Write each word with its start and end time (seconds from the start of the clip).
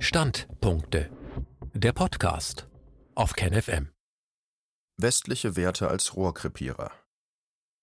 Standpunkte. 0.00 1.10
Der 1.74 1.92
Podcast 1.92 2.68
auf 3.16 3.32
KenFM. 3.32 3.90
Westliche 4.96 5.56
Werte 5.56 5.88
als 5.88 6.14
Rohrkrepierer. 6.14 6.92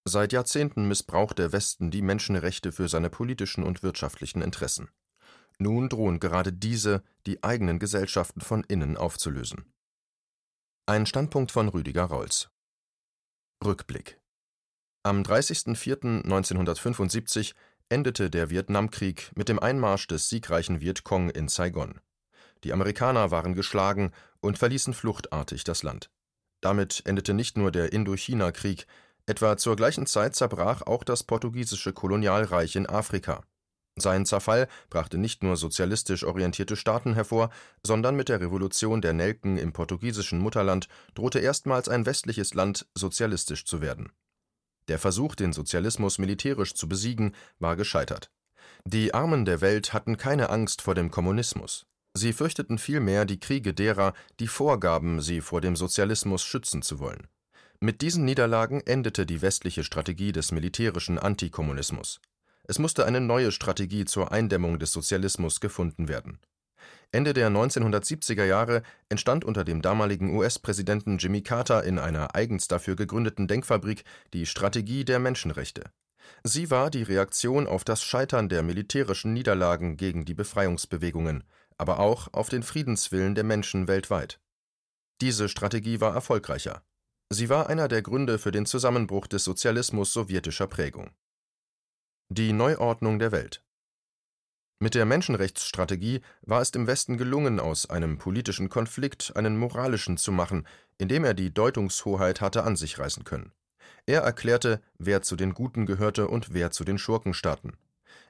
Seit 0.06 0.32
Jahrzehnten 0.32 0.88
missbraucht 0.88 1.40
der 1.40 1.52
Westen 1.52 1.92
die 1.92 2.02
Menschenrechte 2.02 2.72
für 2.72 2.88
seine 2.88 3.10
politischen 3.10 3.66
und 3.66 3.84
wirtschaftlichen 3.84 4.42
Interessen. 4.42 4.92
Nun 5.60 5.90
drohen 5.90 6.22
gerade 6.22 6.54
diese, 6.54 7.04
die 7.26 7.44
eigenen 7.44 7.80
Gesellschaften 7.80 8.40
von 8.40 8.64
innen 8.64 8.96
aufzulösen. 8.96 9.66
Ein 10.86 11.06
Standpunkt 11.06 11.52
von 11.52 11.68
Rüdiger 11.68 12.06
Rolls. 12.06 12.50
Rückblick. 13.64 14.22
Am 15.04 15.22
30.04.1975 15.22 17.56
endete 17.90 18.30
der 18.30 18.50
Vietnamkrieg 18.50 19.34
mit 19.36 19.50
dem 19.50 19.60
Einmarsch 19.60 20.08
des 20.08 20.30
siegreichen 20.30 20.80
Vietcong 20.80 21.30
in 21.30 21.50
Saigon. 21.50 22.00
Die 22.66 22.74
Amerikaner 22.74 23.30
waren 23.30 23.54
geschlagen 23.54 24.12
und 24.40 24.58
verließen 24.58 24.96
fluchtartig 24.96 25.64
das 25.64 25.84
Land. 25.84 26.10
Damit 26.62 27.04
endete 27.06 27.36
nicht 27.36 27.60
nur 27.60 27.72
der 27.72 27.94
Indochina-Krieg, 27.94 28.88
etwa 29.28 29.56
zur 29.56 29.76
gleichen 29.76 30.08
Zeit 30.08 30.36
zerbrach 30.36 30.82
auch 30.82 31.04
das 31.04 31.24
portugiesische 31.24 31.94
Kolonialreich 31.94 32.76
in 32.76 32.90
Afrika. 32.90 33.44
Sein 34.00 34.26
Zerfall 34.26 34.68
brachte 34.90 35.20
nicht 35.20 35.44
nur 35.44 35.58
sozialistisch 35.58 36.24
orientierte 36.24 36.76
Staaten 36.76 37.14
hervor, 37.14 37.52
sondern 37.86 38.16
mit 38.16 38.30
der 38.30 38.42
Revolution 38.42 39.00
der 39.00 39.14
Nelken 39.14 39.60
im 39.60 39.72
portugiesischen 39.72 40.40
Mutterland 40.40 40.88
drohte 41.14 41.38
erstmals 41.38 41.88
ein 41.88 42.08
westliches 42.08 42.56
Land 42.56 42.88
sozialistisch 42.96 43.66
zu 43.66 43.80
werden. 43.82 44.12
Der 44.88 44.98
Versuch, 44.98 45.36
den 45.36 45.54
Sozialismus 45.54 46.18
militärisch 46.18 46.74
zu 46.74 46.90
besiegen, 46.90 47.36
war 47.60 47.76
gescheitert. 47.76 48.32
Die 48.86 49.14
Armen 49.14 49.46
der 49.46 49.62
Welt 49.62 49.94
hatten 49.94 50.18
keine 50.18 50.50
Angst 50.50 50.82
vor 50.82 50.96
dem 50.96 51.12
Kommunismus. 51.12 51.86
Sie 52.18 52.32
fürchteten 52.32 52.78
vielmehr 52.78 53.26
die 53.26 53.42
Kriege 53.42 53.74
derer, 53.74 54.14
die 54.40 54.48
vorgaben, 54.48 55.22
sie 55.22 55.42
vor 55.42 55.60
dem 55.60 55.76
Sozialismus 55.76 56.44
schützen 56.46 56.82
zu 56.82 57.00
wollen. 57.00 57.28
Mit 57.82 58.02
diesen 58.02 58.24
Niederlagen 58.24 58.80
endete 58.80 59.26
die 59.26 59.42
westliche 59.42 59.84
Strategie 59.84 60.32
des 60.32 60.54
militärischen 60.54 61.20
Antikommunismus. 61.20 62.22
Es 62.64 62.80
musste 62.80 63.06
eine 63.06 63.20
neue 63.20 63.52
Strategie 63.52 64.06
zur 64.06 64.32
Eindämmung 64.32 64.80
des 64.80 64.94
Sozialismus 64.94 65.60
gefunden 65.60 66.08
werden. 66.08 66.40
Ende 67.12 67.34
der 67.34 67.50
1970er 67.50 68.46
Jahre 68.46 68.84
entstand 69.10 69.44
unter 69.44 69.66
dem 69.66 69.82
damaligen 69.82 70.36
US-Präsidenten 70.36 71.18
Jimmy 71.18 71.42
Carter 71.42 71.84
in 71.84 72.00
einer 72.00 72.34
eigens 72.34 72.70
dafür 72.70 72.96
gegründeten 72.96 73.48
Denkfabrik 73.50 74.06
die 74.34 74.46
Strategie 74.46 75.04
der 75.04 75.20
Menschenrechte. 75.20 75.84
Sie 76.44 76.72
war 76.72 76.90
die 76.90 77.04
Reaktion 77.04 77.68
auf 77.68 77.84
das 77.84 78.04
Scheitern 78.04 78.50
der 78.50 78.64
militärischen 78.64 79.34
Niederlagen 79.34 79.98
gegen 79.98 80.26
die 80.26 80.34
Befreiungsbewegungen, 80.34 81.44
aber 81.78 82.00
auch 82.00 82.34
auf 82.34 82.50
den 82.50 82.64
Friedenswillen 82.64 83.36
der 83.36 83.44
Menschen 83.44 83.88
weltweit. 83.88 84.40
Diese 85.22 85.50
Strategie 85.50 86.02
war 86.02 86.14
erfolgreicher. 86.14 86.84
Sie 87.30 87.50
war 87.50 87.68
einer 87.68 87.88
der 87.88 88.02
Gründe 88.02 88.38
für 88.38 88.52
den 88.52 88.66
Zusammenbruch 88.66 89.28
des 89.28 89.44
Sozialismus 89.44 90.14
sowjetischer 90.14 90.68
Prägung. 90.68 91.12
Die 92.30 92.54
Neuordnung 92.54 93.20
der 93.20 93.32
Welt 93.32 93.64
Mit 94.80 94.94
der 94.94 95.06
Menschenrechtsstrategie 95.06 96.22
war 96.42 96.62
es 96.62 96.72
dem 96.72 96.88
Westen 96.88 97.18
gelungen, 97.18 97.60
aus 97.60 97.90
einem 97.90 98.18
politischen 98.18 98.70
Konflikt 98.70 99.36
einen 99.36 99.58
moralischen 99.58 100.18
zu 100.18 100.32
machen, 100.32 100.68
indem 100.98 101.24
er 101.24 101.34
die 101.34 101.54
Deutungshoheit 101.54 102.42
hatte 102.42 102.64
an 102.64 102.76
sich 102.76 103.00
reißen 103.00 103.24
können. 103.24 103.52
Er 104.06 104.22
erklärte, 104.22 104.82
wer 104.98 105.22
zu 105.22 105.36
den 105.36 105.54
Guten 105.54 105.86
gehörte 105.86 106.28
und 106.28 106.54
wer 106.54 106.72
zu 106.72 106.84
den 106.84 106.98
Schurkenstaaten. 106.98 107.78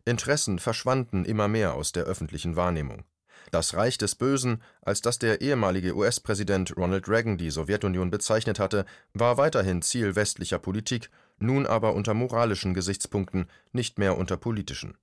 Interessen 0.06 0.59
verschwanden 0.59 1.26
immer 1.26 1.48
mehr 1.48 1.74
aus 1.74 1.92
der 1.92 2.04
öffentlichen 2.06 2.56
Wahrnehmung. 2.56 3.04
Das 3.52 3.73
Reich 3.73 3.97
des 3.97 4.16
Bösen, 4.16 4.61
als 4.81 5.02
das 5.02 5.19
der 5.19 5.41
ehemalige 5.41 5.95
US-Präsident 5.95 6.75
Ronald 6.78 7.08
Reagan 7.08 7.38
die 7.38 7.52
Sowjetunion 7.52 8.11
bezeichnet 8.11 8.59
hatte, 8.59 8.86
war 9.14 9.38
weiterhin 9.38 9.81
Ziel 9.81 10.16
westlicher 10.16 10.59
Politik, 10.59 11.09
nun 11.38 11.66
aber 11.66 11.94
unter 11.94 12.13
moralischen 12.13 12.74
Gesichtspunkten, 12.74 13.47
nicht 13.72 14.00
mehr 14.00 14.18
unter 14.18 14.38
politischen. 14.38 14.97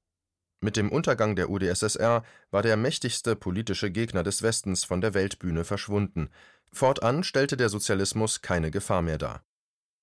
Mit 0.60 0.76
dem 0.76 0.91
Untergang 0.91 1.34
der 1.34 1.50
UdSSR 1.50 2.22
war 2.50 2.62
der 2.62 2.76
mächtigste 2.76 3.34
politische 3.37 3.91
Gegner 3.91 4.22
des 4.22 4.42
Westens 4.42 4.84
von 4.84 5.00
der 5.00 5.12
Weltbühne 5.15 5.65
verschwunden. 5.65 6.31
Fortan 6.72 7.25
stellte 7.25 7.56
der 7.56 7.69
Sozialismus 7.69 8.42
keine 8.42 8.71
Gefahr 8.71 9.03
mehr 9.03 9.19
dar 9.19 9.44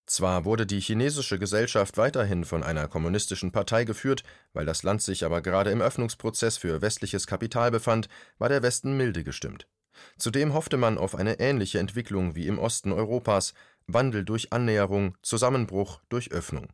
zwar 0.10 0.46
wurde 0.46 0.66
die 0.66 0.80
chinesische 0.80 1.40
Gesellschaft 1.40 1.98
weiterhin 1.98 2.44
von 2.44 2.64
einer 2.64 2.88
kommunistischen 2.88 3.52
Partei 3.52 3.86
geführt, 3.86 4.24
weil 4.54 4.66
das 4.66 4.84
Land 4.84 5.02
sich 5.02 5.24
aber 5.24 5.42
gerade 5.42 5.72
im 5.72 5.82
Öffnungsprozess 5.82 6.58
für 6.58 6.82
westliches 6.82 7.28
Kapital 7.28 7.72
befand, 7.72 8.10
war 8.38 8.50
der 8.50 8.64
Westen 8.64 8.98
milde 8.98 9.24
gestimmt. 9.24 9.68
Zudem 10.18 10.54
hoffte 10.54 10.78
man 10.78 10.98
auf 10.98 11.16
eine 11.16 11.40
ähnliche 11.40 11.80
Entwicklung 11.80 12.36
wie 12.36 12.48
im 12.48 12.60
Osten 12.60 12.92
Europas, 12.92 13.54
Wandel 13.88 14.24
durch 14.24 14.54
Annäherung, 14.54 15.18
Zusammenbruch 15.22 16.02
durch 16.10 16.32
Öffnung. 16.32 16.68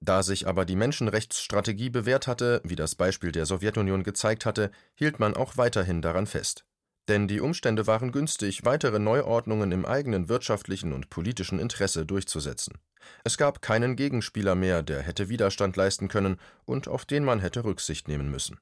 Da 0.00 0.22
sich 0.22 0.46
aber 0.46 0.64
die 0.64 0.76
Menschenrechtsstrategie 0.76 1.90
bewährt 1.90 2.26
hatte, 2.26 2.62
wie 2.64 2.76
das 2.76 2.94
Beispiel 2.94 3.32
der 3.32 3.46
Sowjetunion 3.46 4.02
gezeigt 4.02 4.46
hatte, 4.46 4.70
hielt 4.94 5.18
man 5.18 5.34
auch 5.34 5.56
weiterhin 5.56 6.00
daran 6.00 6.26
fest 6.26 6.64
denn 7.08 7.28
die 7.28 7.40
Umstände 7.40 7.86
waren 7.86 8.12
günstig, 8.12 8.64
weitere 8.64 8.98
Neuordnungen 8.98 9.72
im 9.72 9.84
eigenen 9.84 10.28
wirtschaftlichen 10.28 10.92
und 10.92 11.10
politischen 11.10 11.58
Interesse 11.58 12.06
durchzusetzen. 12.06 12.78
Es 13.24 13.36
gab 13.36 13.62
keinen 13.62 13.96
Gegenspieler 13.96 14.54
mehr, 14.54 14.82
der 14.82 15.02
hätte 15.02 15.28
Widerstand 15.28 15.76
leisten 15.76 16.08
können 16.08 16.38
und 16.64 16.88
auf 16.88 17.04
den 17.04 17.24
man 17.24 17.40
hätte 17.40 17.64
Rücksicht 17.64 18.08
nehmen 18.08 18.30
müssen. 18.30 18.58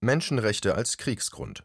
Menschenrechte 0.00 0.74
als 0.74 0.98
Kriegsgrund 0.98 1.64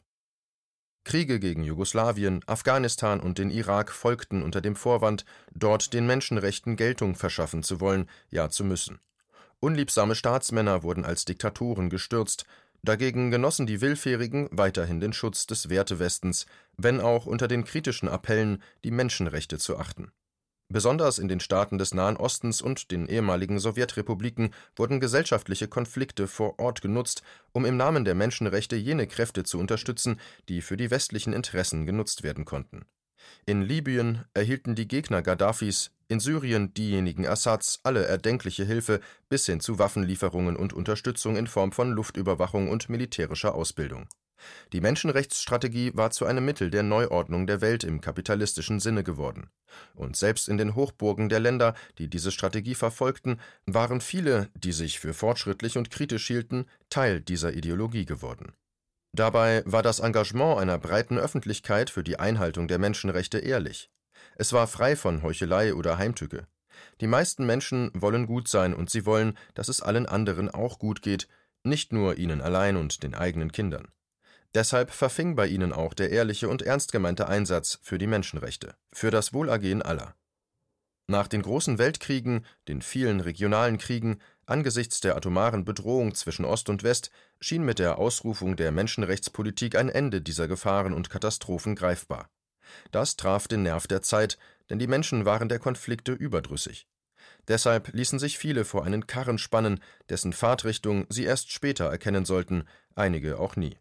Kriege 1.08 1.40
gegen 1.40 1.64
Jugoslawien, 1.64 2.42
Afghanistan 2.48 3.22
und 3.22 3.38
den 3.38 3.50
Irak 3.50 3.94
folgten 3.94 4.44
unter 4.44 4.60
dem 4.60 4.76
Vorwand, 4.76 5.24
dort 5.54 5.94
den 5.94 6.06
Menschenrechten 6.06 6.76
Geltung 6.76 7.16
verschaffen 7.16 7.64
zu 7.64 7.80
wollen, 7.80 8.10
ja 8.30 8.50
zu 8.50 8.66
müssen. 8.66 9.00
Unliebsame 9.62 10.16
Staatsmänner 10.16 10.84
wurden 10.84 11.06
als 11.06 11.24
Diktatoren 11.24 11.90
gestürzt, 11.90 12.46
Dagegen 12.88 13.32
genossen 13.32 13.68
die 13.68 13.82
Willfährigen 13.82 14.48
weiterhin 14.50 15.02
den 15.02 15.12
Schutz 15.12 15.46
des 15.46 15.68
Wertewestens, 15.68 16.46
wenn 16.78 17.02
auch 17.02 17.26
unter 17.26 17.50
den 17.50 17.66
kritischen 17.66 18.08
Appellen, 18.08 18.64
die 18.86 18.92
Menschenrechte 18.92 19.58
zu 19.58 19.78
achten. 19.78 20.14
Besonders 20.70 21.20
in 21.20 21.28
den 21.28 21.42
Staaten 21.42 21.80
des 21.80 21.94
Nahen 21.94 22.16
Ostens 22.16 22.62
und 22.62 22.92
den 22.92 23.10
ehemaligen 23.10 23.60
Sowjetrepubliken 23.60 24.54
wurden 24.78 25.02
gesellschaftliche 25.02 25.68
Konflikte 25.68 26.30
vor 26.30 26.60
Ort 26.60 26.82
genutzt, 26.82 27.24
um 27.52 27.66
im 27.66 27.76
Namen 27.76 28.06
der 28.06 28.16
Menschenrechte 28.16 28.78
jene 28.78 29.06
Kräfte 29.06 29.44
zu 29.44 29.60
unterstützen, 29.60 30.18
die 30.48 30.62
für 30.62 30.78
die 30.78 30.90
westlichen 30.90 31.34
Interessen 31.34 31.86
genutzt 31.86 32.24
werden 32.24 32.46
konnten 32.46 32.86
in 33.46 33.62
Libyen 33.62 34.26
erhielten 34.34 34.76
die 34.76 34.88
Gegner 34.88 35.22
Gaddafis, 35.22 35.92
in 36.08 36.20
Syrien 36.20 36.74
diejenigen 36.74 37.28
Assads 37.28 37.80
alle 37.84 38.06
erdenkliche 38.06 38.64
Hilfe 38.64 39.00
bis 39.30 39.46
hin 39.46 39.60
zu 39.60 39.80
Waffenlieferungen 39.80 40.56
und 40.56 40.74
Unterstützung 40.74 41.36
in 41.36 41.48
Form 41.48 41.72
von 41.72 41.92
Luftüberwachung 41.92 42.70
und 42.70 42.90
militärischer 42.90 43.56
Ausbildung. 43.56 44.08
Die 44.72 44.82
Menschenrechtsstrategie 44.82 45.92
war 45.96 46.12
zu 46.12 46.26
einem 46.26 46.46
Mittel 46.46 46.70
der 46.70 46.84
Neuordnung 46.84 47.48
der 47.48 47.60
Welt 47.62 47.84
im 47.84 48.02
kapitalistischen 48.02 48.80
Sinne 48.80 49.04
geworden. 49.04 49.50
Und 49.96 50.16
selbst 50.16 50.48
in 50.48 50.58
den 50.58 50.76
Hochburgen 50.76 51.28
der 51.28 51.40
Länder, 51.40 51.74
die 51.98 52.08
diese 52.08 52.32
Strategie 52.32 52.76
verfolgten, 52.76 53.40
waren 53.66 54.00
viele, 54.00 54.50
die 54.54 54.74
sich 54.74 55.00
für 55.00 55.14
fortschrittlich 55.14 55.78
und 55.78 55.90
kritisch 55.90 56.28
hielten, 56.28 56.66
Teil 56.90 57.20
dieser 57.20 57.54
Ideologie 57.54 58.06
geworden 58.06 58.54
Dabei 59.18 59.64
war 59.66 59.82
das 59.82 60.00
Engagement 60.00 60.60
einer 60.60 60.78
breiten 60.78 61.18
Öffentlichkeit 61.18 61.90
für 61.90 62.04
die 62.04 62.20
Einhaltung 62.20 62.68
der 62.68 62.78
Menschenrechte 62.78 63.40
ehrlich. 63.40 63.90
Es 64.36 64.54
war 64.54 64.68
frei 64.68 64.96
von 64.96 65.24
Heuchelei 65.24 65.74
oder 65.74 65.98
Heimtücke. 65.98 66.48
Die 67.02 67.08
meisten 67.08 67.46
Menschen 67.46 67.92
wollen 67.94 68.28
gut 68.28 68.48
sein 68.48 68.74
und 68.74 68.90
sie 68.90 69.06
wollen, 69.06 69.38
dass 69.54 69.68
es 69.68 69.82
allen 69.82 70.06
anderen 70.06 70.50
auch 70.50 70.80
gut 70.80 71.02
geht, 71.02 71.28
nicht 71.64 71.92
nur 71.92 72.18
ihnen 72.18 72.42
allein 72.42 72.78
und 72.78 73.04
den 73.04 73.16
eigenen 73.16 73.52
Kindern. 73.52 73.88
Deshalb 74.54 74.92
verfing 74.92 75.36
bei 75.36 75.48
ihnen 75.48 75.74
auch 75.74 75.94
der 75.94 76.10
ehrliche 76.10 76.50
und 76.50 76.62
ernst 76.62 76.92
gemeinte 76.92 77.28
Einsatz 77.28 77.80
für 77.82 77.98
die 77.98 78.08
Menschenrechte, 78.08 78.76
für 78.94 79.12
das 79.12 79.34
Wohlergehen 79.34 79.82
aller. 79.82 80.16
Nach 81.10 81.28
den 81.28 81.42
großen 81.42 81.78
Weltkriegen, 81.78 82.46
den 82.68 82.82
vielen 82.82 83.22
regionalen 83.22 83.78
Kriegen, 83.78 84.20
angesichts 84.46 85.00
der 85.00 85.16
atomaren 85.16 85.64
Bedrohung 85.64 86.16
zwischen 86.16 86.44
Ost 86.44 86.70
und 86.70 86.84
West, 86.84 87.12
schien 87.40 87.64
mit 87.64 87.80
der 87.80 87.98
Ausrufung 87.98 88.56
der 88.56 88.72
Menschenrechtspolitik 88.72 89.76
ein 89.76 89.90
Ende 89.90 90.22
dieser 90.22 90.48
Gefahren 90.48 90.94
und 90.94 91.10
Katastrophen 91.10 91.76
greifbar. 91.76 92.30
Das 92.92 93.16
traf 93.16 93.48
den 93.48 93.64
Nerv 93.64 93.88
der 93.88 94.02
Zeit, 94.02 94.38
denn 94.70 94.80
die 94.80 94.88
Menschen 94.88 95.26
waren 95.26 95.50
der 95.50 95.60
Konflikte 95.60 96.12
überdrüssig. 96.12 96.88
Deshalb 97.48 97.94
ließen 97.94 98.20
sich 98.20 98.38
viele 98.38 98.66
vor 98.66 98.84
einen 98.86 99.08
Karren 99.08 99.38
spannen, 99.38 99.80
dessen 100.10 100.34
Fahrtrichtung 100.34 101.06
sie 101.10 101.24
erst 101.24 101.52
später 101.52 101.86
erkennen 101.86 102.26
sollten, 102.26 102.66
einige 102.96 103.40
auch 103.40 103.56
nie. 103.56 103.78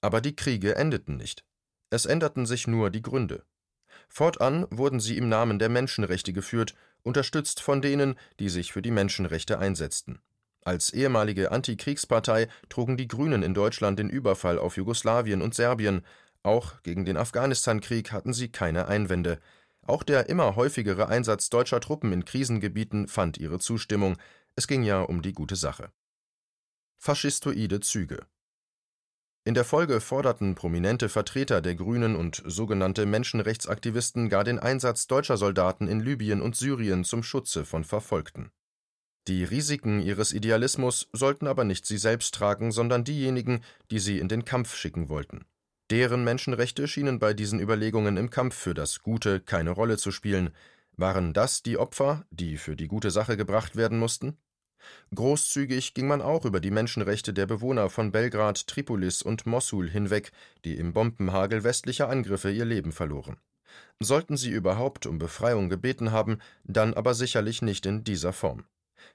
Aber 0.00 0.20
die 0.20 0.36
Kriege 0.36 0.76
endeten 0.76 1.16
nicht. 1.16 1.44
Es 1.90 2.04
änderten 2.04 2.44
sich 2.44 2.66
nur 2.66 2.90
die 2.90 3.02
Gründe. 3.02 3.44
Fortan 4.08 4.66
wurden 4.70 5.00
sie 5.00 5.16
im 5.16 5.28
Namen 5.28 5.58
der 5.58 5.68
Menschenrechte 5.68 6.32
geführt, 6.32 6.74
unterstützt 7.02 7.60
von 7.60 7.80
denen, 7.80 8.18
die 8.38 8.48
sich 8.48 8.72
für 8.72 8.82
die 8.82 8.90
Menschenrechte 8.90 9.58
einsetzten. 9.58 10.20
Als 10.62 10.92
ehemalige 10.92 11.50
Antikriegspartei 11.50 12.48
trugen 12.68 12.96
die 12.96 13.08
Grünen 13.08 13.42
in 13.42 13.54
Deutschland 13.54 13.98
den 13.98 14.10
Überfall 14.10 14.58
auf 14.58 14.76
Jugoslawien 14.76 15.40
und 15.40 15.54
Serbien, 15.54 16.04
auch 16.48 16.82
gegen 16.82 17.04
den 17.04 17.16
Afghanistan-Krieg 17.16 18.10
hatten 18.10 18.32
sie 18.32 18.48
keine 18.48 18.88
Einwände. 18.88 19.38
Auch 19.82 20.02
der 20.02 20.28
immer 20.28 20.56
häufigere 20.56 21.08
Einsatz 21.08 21.50
deutscher 21.50 21.80
Truppen 21.80 22.12
in 22.12 22.24
Krisengebieten 22.24 23.06
fand 23.06 23.38
ihre 23.38 23.58
Zustimmung, 23.58 24.16
es 24.56 24.66
ging 24.66 24.82
ja 24.82 25.02
um 25.02 25.22
die 25.22 25.32
gute 25.32 25.56
Sache. 25.56 25.92
Faschistoide 26.96 27.80
Züge 27.80 28.26
in 29.48 29.54
der 29.54 29.64
Folge 29.64 30.02
forderten 30.02 30.54
prominente 30.54 31.08
Vertreter 31.08 31.62
der 31.62 31.74
Grünen 31.74 32.16
und 32.16 32.42
sogenannte 32.44 33.06
Menschenrechtsaktivisten 33.06 34.28
gar 34.28 34.44
den 34.44 34.58
Einsatz 34.58 35.06
deutscher 35.06 35.38
Soldaten 35.38 35.88
in 35.88 36.00
Libyen 36.00 36.42
und 36.42 36.54
Syrien 36.54 37.02
zum 37.02 37.22
Schutze 37.22 37.64
von 37.64 37.82
Verfolgten. 37.82 38.50
Die 39.26 39.44
Risiken 39.44 40.02
ihres 40.02 40.34
Idealismus 40.34 41.08
sollten 41.14 41.46
aber 41.46 41.64
nicht 41.64 41.86
sie 41.86 41.96
selbst 41.96 42.34
tragen, 42.34 42.72
sondern 42.72 43.04
diejenigen, 43.04 43.62
die 43.90 44.00
sie 44.00 44.18
in 44.18 44.28
den 44.28 44.44
Kampf 44.44 44.76
schicken 44.76 45.08
wollten. 45.08 45.46
Deren 45.90 46.22
Menschenrechte 46.22 46.86
schienen 46.86 47.18
bei 47.18 47.32
diesen 47.32 47.60
Überlegungen 47.60 48.18
im 48.18 48.28
Kampf 48.28 48.54
für 48.54 48.74
das 48.74 49.02
Gute 49.02 49.40
keine 49.40 49.70
Rolle 49.70 49.96
zu 49.96 50.10
spielen. 50.10 50.50
Waren 50.96 51.32
das 51.32 51.62
die 51.62 51.78
Opfer, 51.78 52.26
die 52.30 52.58
für 52.58 52.76
die 52.76 52.88
gute 52.88 53.10
Sache 53.10 53.38
gebracht 53.38 53.74
werden 53.74 53.98
mussten? 53.98 54.36
Großzügig 55.14 55.94
ging 55.94 56.06
man 56.06 56.20
auch 56.20 56.44
über 56.44 56.60
die 56.60 56.70
Menschenrechte 56.70 57.32
der 57.32 57.46
Bewohner 57.46 57.88
von 57.88 58.12
Belgrad, 58.12 58.66
Tripolis 58.66 59.22
und 59.22 59.46
Mossul 59.46 59.88
hinweg, 59.88 60.30
die 60.64 60.76
im 60.76 60.92
Bombenhagel 60.92 61.64
westlicher 61.64 62.08
Angriffe 62.08 62.50
ihr 62.50 62.66
Leben 62.66 62.92
verloren. 62.92 63.38
Sollten 64.00 64.36
sie 64.36 64.50
überhaupt 64.50 65.06
um 65.06 65.18
Befreiung 65.18 65.68
gebeten 65.68 66.12
haben, 66.12 66.38
dann 66.64 66.94
aber 66.94 67.14
sicherlich 67.14 67.62
nicht 67.62 67.86
in 67.86 68.04
dieser 68.04 68.32
Form. 68.32 68.64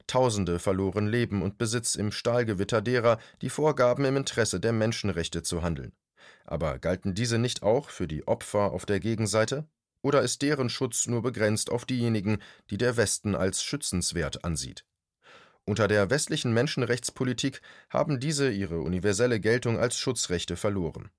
Tausende 0.07 0.59
verloren 0.59 1.07
Leben 1.07 1.41
und 1.41 1.57
Besitz 1.57 1.95
im 1.95 2.11
Stahlgewitter 2.11 2.81
derer, 2.81 3.19
die 3.41 3.49
vorgaben, 3.49 4.05
im 4.05 4.17
Interesse 4.17 4.59
der 4.59 4.73
Menschenrechte 4.73 5.43
zu 5.43 5.61
handeln. 5.61 5.93
Aber 6.45 6.79
galten 6.79 7.13
diese 7.13 7.37
nicht 7.37 7.63
auch 7.63 7.89
für 7.89 8.07
die 8.07 8.27
Opfer 8.27 8.71
auf 8.71 8.85
der 8.85 8.99
Gegenseite? 8.99 9.67
Oder 10.01 10.21
ist 10.21 10.41
deren 10.41 10.69
Schutz 10.69 11.07
nur 11.07 11.21
begrenzt 11.21 11.69
auf 11.69 11.85
diejenigen, 11.85 12.39
die 12.69 12.77
der 12.77 12.97
Westen 12.97 13.35
als 13.35 13.63
schützenswert 13.63 14.43
ansieht? 14.43 14.85
Unter 15.65 15.87
der 15.87 16.09
westlichen 16.09 16.53
Menschenrechtspolitik 16.53 17.61
haben 17.89 18.19
diese 18.19 18.51
ihre 18.51 18.81
universelle 18.81 19.39
Geltung 19.39 19.79
als 19.79 19.97
Schutzrechte 19.97 20.57
verloren. 20.57 21.09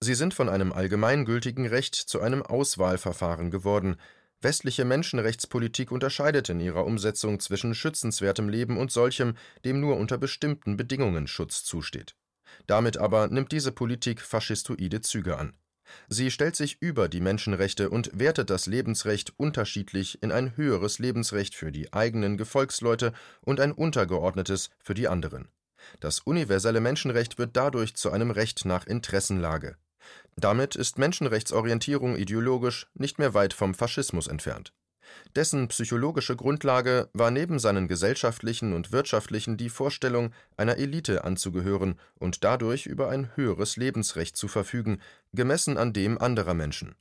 Sie 0.00 0.14
sind 0.14 0.32
von 0.32 0.48
einem 0.48 0.72
allgemeingültigen 0.72 1.66
Recht 1.66 1.94
zu 1.94 2.20
einem 2.20 2.42
Auswahlverfahren 2.42 3.50
geworden. 3.50 3.96
Westliche 4.40 4.84
Menschenrechtspolitik 4.84 5.90
unterscheidet 5.90 6.48
in 6.48 6.60
ihrer 6.60 6.86
Umsetzung 6.86 7.40
zwischen 7.40 7.74
schützenswertem 7.74 8.48
Leben 8.48 8.78
und 8.78 8.92
solchem, 8.92 9.36
dem 9.64 9.80
nur 9.80 9.96
unter 9.96 10.16
bestimmten 10.16 10.76
Bedingungen 10.76 11.26
Schutz 11.26 11.64
zusteht. 11.64 12.14
Damit 12.66 12.96
aber 12.96 13.28
nimmt 13.28 13.52
diese 13.52 13.72
Politik 13.72 14.20
faschistoide 14.20 15.00
Züge 15.00 15.38
an. 15.38 15.54
Sie 16.08 16.30
stellt 16.30 16.56
sich 16.56 16.78
über 16.80 17.08
die 17.08 17.20
Menschenrechte 17.20 17.90
und 17.90 18.10
wertet 18.12 18.50
das 18.50 18.66
Lebensrecht 18.66 19.34
unterschiedlich 19.36 20.22
in 20.22 20.32
ein 20.32 20.56
höheres 20.56 20.98
Lebensrecht 20.98 21.54
für 21.54 21.72
die 21.72 21.92
eigenen 21.92 22.36
Gefolgsleute 22.36 23.12
und 23.40 23.60
ein 23.60 23.72
untergeordnetes 23.72 24.70
für 24.78 24.94
die 24.94 25.08
anderen. 25.08 25.48
Das 26.00 26.20
universelle 26.20 26.80
Menschenrecht 26.80 27.38
wird 27.38 27.56
dadurch 27.56 27.94
zu 27.94 28.10
einem 28.10 28.30
Recht 28.30 28.64
nach 28.64 28.86
Interessenlage. 28.86 29.76
Damit 30.36 30.76
ist 30.76 30.98
Menschenrechtsorientierung 30.98 32.16
ideologisch 32.16 32.88
nicht 32.94 33.18
mehr 33.18 33.34
weit 33.34 33.52
vom 33.52 33.74
Faschismus 33.74 34.26
entfernt. 34.26 34.72
Dessen 35.34 35.68
psychologische 35.68 36.36
Grundlage 36.36 37.08
war 37.12 37.30
neben 37.30 37.58
seinen 37.58 37.88
gesellschaftlichen 37.88 38.72
und 38.72 38.92
wirtschaftlichen 38.92 39.56
die 39.56 39.68
Vorstellung, 39.68 40.32
einer 40.56 40.76
Elite 40.76 41.24
anzugehören 41.24 41.98
und 42.18 42.44
dadurch 42.44 42.86
über 42.86 43.08
ein 43.10 43.34
höheres 43.36 43.76
Lebensrecht 43.76 44.36
zu 44.36 44.48
verfügen, 44.48 45.00
gemessen 45.32 45.76
an 45.76 45.92
dem 45.92 46.18
anderer 46.18 46.54
Menschen. 46.54 46.94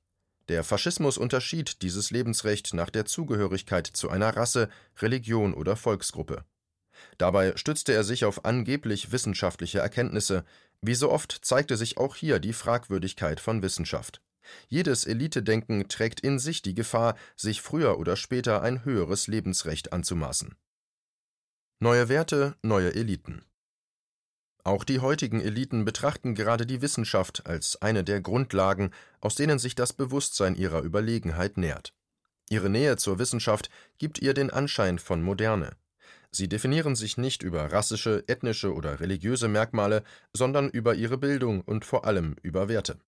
Der 0.47 0.63
Faschismus 0.63 1.17
unterschied 1.17 1.81
dieses 1.81 2.11
Lebensrecht 2.11 2.73
nach 2.73 2.89
der 2.89 3.05
Zugehörigkeit 3.05 3.87
zu 3.87 4.09
einer 4.09 4.35
Rasse, 4.35 4.69
Religion 4.99 5.53
oder 5.53 5.75
Volksgruppe. 5.75 6.45
Dabei 7.17 7.57
stützte 7.57 7.93
er 7.93 8.03
sich 8.03 8.25
auf 8.25 8.45
angeblich 8.45 9.11
wissenschaftliche 9.11 9.79
Erkenntnisse, 9.79 10.45
wie 10.81 10.95
so 10.95 11.11
oft 11.11 11.39
zeigte 11.43 11.77
sich 11.77 11.97
auch 11.97 12.15
hier 12.15 12.39
die 12.39 12.53
Fragwürdigkeit 12.53 13.39
von 13.39 13.61
Wissenschaft. 13.61 14.21
Jedes 14.67 15.05
Elitedenken 15.05 15.87
trägt 15.87 16.19
in 16.19 16.39
sich 16.39 16.61
die 16.61 16.75
Gefahr, 16.75 17.15
sich 17.35 17.61
früher 17.61 17.99
oder 17.99 18.15
später 18.15 18.61
ein 18.61 18.85
höheres 18.85 19.27
Lebensrecht 19.27 19.93
anzumaßen. 19.93 20.55
Neue 21.79 22.09
Werte, 22.09 22.55
neue 22.61 22.93
Eliten. 22.95 23.43
Auch 24.63 24.83
die 24.83 24.99
heutigen 24.99 25.41
Eliten 25.41 25.85
betrachten 25.85 26.33
gerade 26.33 26.65
die 26.65 26.81
Wissenschaft 26.81 27.45
als 27.45 27.81
eine 27.81 28.03
der 28.03 28.21
Grundlagen, 28.21 28.91
aus 29.21 29.35
denen 29.35 29.59
sich 29.59 29.75
das 29.75 29.93
Bewusstsein 29.93 30.55
ihrer 30.55 30.81
Überlegenheit 30.81 31.57
nährt. 31.57 31.93
Ihre 32.49 32.69
Nähe 32.69 32.97
zur 32.97 33.19
Wissenschaft 33.19 33.69
gibt 33.97 34.19
ihr 34.19 34.33
den 34.33 34.49
Anschein 34.49 34.97
von 34.97 35.21
Moderne. 35.21 35.75
Sie 36.31 36.49
definieren 36.49 36.95
sich 36.95 37.17
nicht 37.17 37.43
über 37.43 37.71
rassische, 37.71 38.23
ethnische 38.27 38.73
oder 38.73 38.99
religiöse 38.99 39.47
Merkmale, 39.47 40.03
sondern 40.33 40.69
über 40.69 40.95
ihre 40.95 41.17
Bildung 41.17 41.61
und 41.61 41.85
vor 41.85 42.05
allem 42.05 42.35
über 42.41 42.67
Werte. 42.67 42.99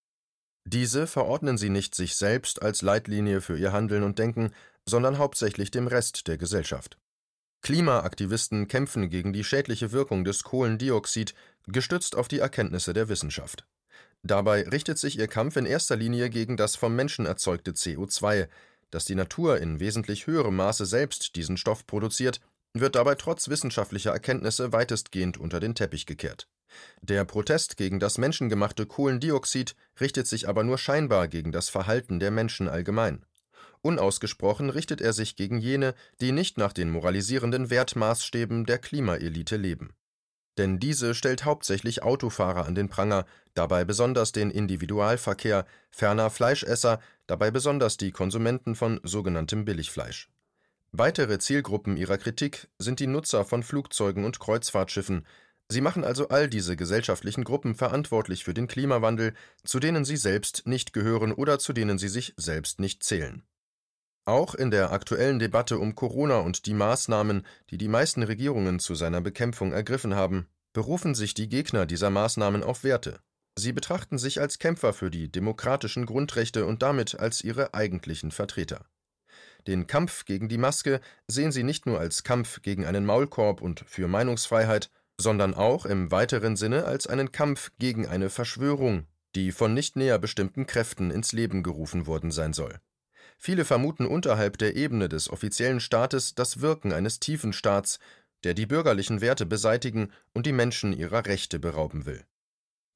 Diese 0.70 1.08
verordnen 1.08 1.58
sie 1.58 1.70
nicht 1.70 1.96
sich 1.96 2.18
selbst 2.18 2.62
als 2.62 2.82
Leitlinie 2.82 3.40
für 3.40 3.58
ihr 3.58 3.72
Handeln 3.72 4.04
und 4.04 4.20
Denken, 4.20 4.52
sondern 4.86 5.18
hauptsächlich 5.18 5.72
dem 5.72 5.88
Rest 5.88 6.28
der 6.28 6.38
Gesellschaft. 6.38 6.98
Klimaaktivisten 7.62 8.68
kämpfen 8.68 9.10
gegen 9.10 9.32
die 9.32 9.46
schädliche 9.46 9.94
Wirkung 9.94 10.26
des 10.26 10.44
Kohlendioxid, 10.44 11.34
gestützt 11.68 12.18
auf 12.18 12.28
die 12.28 12.40
Erkenntnisse 12.40 12.92
der 12.92 13.08
Wissenschaft. 13.08 13.66
Dabei 14.24 14.64
richtet 14.64 14.98
sich 14.98 15.18
ihr 15.18 15.30
Kampf 15.30 15.56
in 15.56 15.66
erster 15.66 15.96
Linie 15.96 16.30
gegen 16.30 16.58
das 16.58 16.76
vom 16.76 16.98
Menschen 16.98 17.26
erzeugte 17.26 17.72
CO2, 17.72 18.50
dass 18.92 19.06
die 19.06 19.16
Natur 19.16 19.60
in 19.60 19.80
wesentlich 19.80 20.28
höherem 20.28 20.58
Maße 20.58 20.86
selbst 20.86 21.38
diesen 21.38 21.56
Stoff 21.56 21.88
produziert, 21.88 22.42
wird 22.74 22.96
dabei 22.96 23.16
trotz 23.16 23.50
wissenschaftlicher 23.50 24.12
Erkenntnisse 24.12 24.72
weitestgehend 24.72 25.38
unter 25.38 25.60
den 25.60 25.76
Teppich 25.76 26.06
gekehrt. 26.06 26.48
Der 27.02 27.26
Protest 27.26 27.78
gegen 27.78 28.00
das 28.00 28.18
menschengemachte 28.18 28.86
Kohlendioxid 28.86 29.76
richtet 30.00 30.28
sich 30.28 30.48
aber 30.48 30.64
nur 30.64 30.78
scheinbar 30.78 31.28
gegen 31.28 31.52
das 31.52 31.70
Verhalten 31.70 32.20
der 32.20 32.32
Menschen 32.32 32.68
allgemein. 32.68 33.26
Unausgesprochen 33.82 34.70
richtet 34.70 35.02
er 35.02 35.14
sich 35.14 35.36
gegen 35.36 35.60
jene, 35.60 35.94
die 36.20 36.32
nicht 36.32 36.58
nach 36.58 36.74
den 36.74 36.90
moralisierenden 36.90 37.70
Wertmaßstäben 37.70 38.66
der 38.66 38.80
Klimaelite 38.80 39.56
leben. 39.56 39.94
Denn 40.58 40.80
diese 40.80 41.14
stellt 41.14 41.46
hauptsächlich 41.46 42.02
Autofahrer 42.02 42.66
an 42.66 42.74
den 42.74 42.90
Pranger, 42.90 43.26
dabei 43.54 43.86
besonders 43.86 44.32
den 44.32 44.50
Individualverkehr, 44.50 45.68
ferner 45.92 46.32
Fleischesser, 46.32 47.00
dabei 47.28 47.52
besonders 47.52 47.98
die 47.98 48.12
Konsumenten 48.12 48.76
von 48.76 49.00
sogenanntem 49.04 49.66
Billigfleisch. 49.66 50.30
Weitere 50.92 51.40
Zielgruppen 51.40 51.98
ihrer 51.98 52.18
Kritik 52.18 52.68
sind 52.80 53.00
die 53.00 53.08
Nutzer 53.08 53.46
von 53.46 53.64
Flugzeugen 53.64 54.26
und 54.26 54.40
Kreuzfahrtschiffen, 54.40 55.26
Sie 55.70 55.82
machen 55.82 56.06
also 56.06 56.30
all 56.30 56.48
diese 56.48 56.78
gesellschaftlichen 56.78 57.44
Gruppen 57.44 57.76
verantwortlich 57.76 58.46
für 58.46 58.54
den 58.54 58.68
Klimawandel, 58.68 59.34
zu 59.66 59.80
denen 59.80 60.06
sie 60.06 60.16
selbst 60.16 60.66
nicht 60.66 60.94
gehören 60.94 61.34
oder 61.34 61.60
zu 61.60 61.74
denen 61.74 61.98
sie 61.98 62.08
sich 62.08 62.34
selbst 62.38 62.80
nicht 62.80 63.04
zählen. 63.04 63.44
Auch 64.24 64.56
in 64.56 64.72
der 64.72 64.92
aktuellen 64.92 65.40
Debatte 65.40 65.78
um 65.78 65.96
Corona 65.96 66.40
und 66.40 66.66
die 66.66 66.74
Maßnahmen, 66.74 67.46
die 67.70 67.78
die 67.78 67.88
meisten 67.88 68.24
Regierungen 68.24 68.80
zu 68.80 68.96
seiner 68.96 69.22
Bekämpfung 69.22 69.74
ergriffen 69.74 70.16
haben, 70.16 70.48
berufen 70.74 71.16
sich 71.16 71.34
die 71.34 71.50
Gegner 71.50 71.86
dieser 71.86 72.10
Maßnahmen 72.10 72.64
auf 72.64 72.84
Werte. 72.84 73.20
Sie 73.58 73.74
betrachten 73.74 74.18
sich 74.18 74.40
als 74.40 74.60
Kämpfer 74.60 74.94
für 74.94 75.10
die 75.10 75.32
demokratischen 75.32 76.06
Grundrechte 76.06 76.66
und 76.66 76.82
damit 76.82 77.20
als 77.20 77.44
ihre 77.44 77.74
eigentlichen 77.74 78.32
Vertreter. 78.32 78.86
Den 79.68 79.86
Kampf 79.86 80.24
gegen 80.24 80.48
die 80.48 80.58
Maske 80.58 81.02
sehen 81.28 81.52
sie 81.52 81.64
nicht 81.64 81.86
nur 81.86 82.00
als 82.00 82.24
Kampf 82.24 82.62
gegen 82.62 82.86
einen 82.86 83.06
Maulkorb 83.06 83.62
und 83.62 83.84
für 83.86 84.08
Meinungsfreiheit, 84.08 84.90
sondern 85.20 85.54
auch 85.54 85.86
im 85.86 86.10
weiteren 86.10 86.56
Sinne 86.56 86.86
als 86.86 87.06
einen 87.06 87.34
Kampf 87.34 87.72
gegen 87.78 88.08
eine 88.08 88.30
Verschwörung, 88.30 89.08
die 89.36 89.52
von 89.52 89.74
nicht 89.74 89.98
näher 89.98 90.20
bestimmten 90.20 90.66
Kräften 90.66 91.12
ins 91.12 91.34
Leben 91.34 91.64
gerufen 91.64 92.08
worden 92.08 92.32
sein 92.32 92.54
soll. 92.54 92.80
Viele 93.38 93.66
vermuten 93.66 94.06
unterhalb 94.06 94.58
der 94.58 94.76
Ebene 94.76 95.10
des 95.10 95.30
offiziellen 95.30 95.80
Staates 95.80 96.34
das 96.34 96.62
Wirken 96.62 96.94
eines 96.94 97.20
tiefen 97.20 97.52
Staats, 97.52 98.00
der 98.44 98.54
die 98.54 98.66
bürgerlichen 98.66 99.22
Werte 99.22 99.46
beseitigen 99.46 100.12
und 100.34 100.46
die 100.46 100.54
Menschen 100.54 100.94
ihrer 100.94 101.26
Rechte 101.26 101.60
berauben 101.60 102.06
will. 102.06 102.24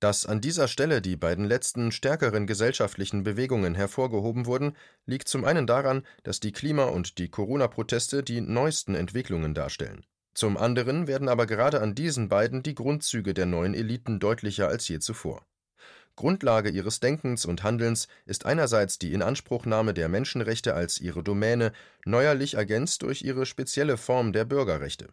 Dass 0.01 0.25
an 0.25 0.41
dieser 0.41 0.67
Stelle 0.67 0.99
die 0.99 1.15
beiden 1.15 1.45
letzten 1.45 1.91
stärkeren 1.91 2.47
gesellschaftlichen 2.47 3.21
Bewegungen 3.21 3.75
hervorgehoben 3.75 4.47
wurden, 4.47 4.75
liegt 5.05 5.27
zum 5.27 5.45
einen 5.45 5.67
daran, 5.67 6.07
dass 6.23 6.39
die 6.39 6.51
Klima- 6.51 6.85
und 6.85 7.19
die 7.19 7.29
Corona-Proteste 7.29 8.23
die 8.23 8.41
neuesten 8.41 8.95
Entwicklungen 8.95 9.53
darstellen. 9.53 10.03
Zum 10.33 10.57
anderen 10.57 11.05
werden 11.05 11.29
aber 11.29 11.45
gerade 11.45 11.81
an 11.81 11.93
diesen 11.93 12.29
beiden 12.29 12.63
die 12.63 12.73
Grundzüge 12.73 13.35
der 13.35 13.45
neuen 13.45 13.75
Eliten 13.75 14.19
deutlicher 14.19 14.67
als 14.67 14.87
je 14.87 14.97
zuvor. 14.97 15.45
Grundlage 16.15 16.71
ihres 16.71 16.99
Denkens 16.99 17.45
und 17.45 17.61
Handelns 17.61 18.07
ist 18.25 18.47
einerseits 18.47 18.97
die 18.97 19.13
Inanspruchnahme 19.13 19.93
der 19.93 20.09
Menschenrechte 20.09 20.73
als 20.73 20.99
ihre 20.99 21.21
Domäne, 21.21 21.73
neuerlich 22.05 22.55
ergänzt 22.55 23.03
durch 23.03 23.21
ihre 23.21 23.45
spezielle 23.45 23.97
Form 23.97 24.33
der 24.33 24.45
Bürgerrechte. 24.45 25.09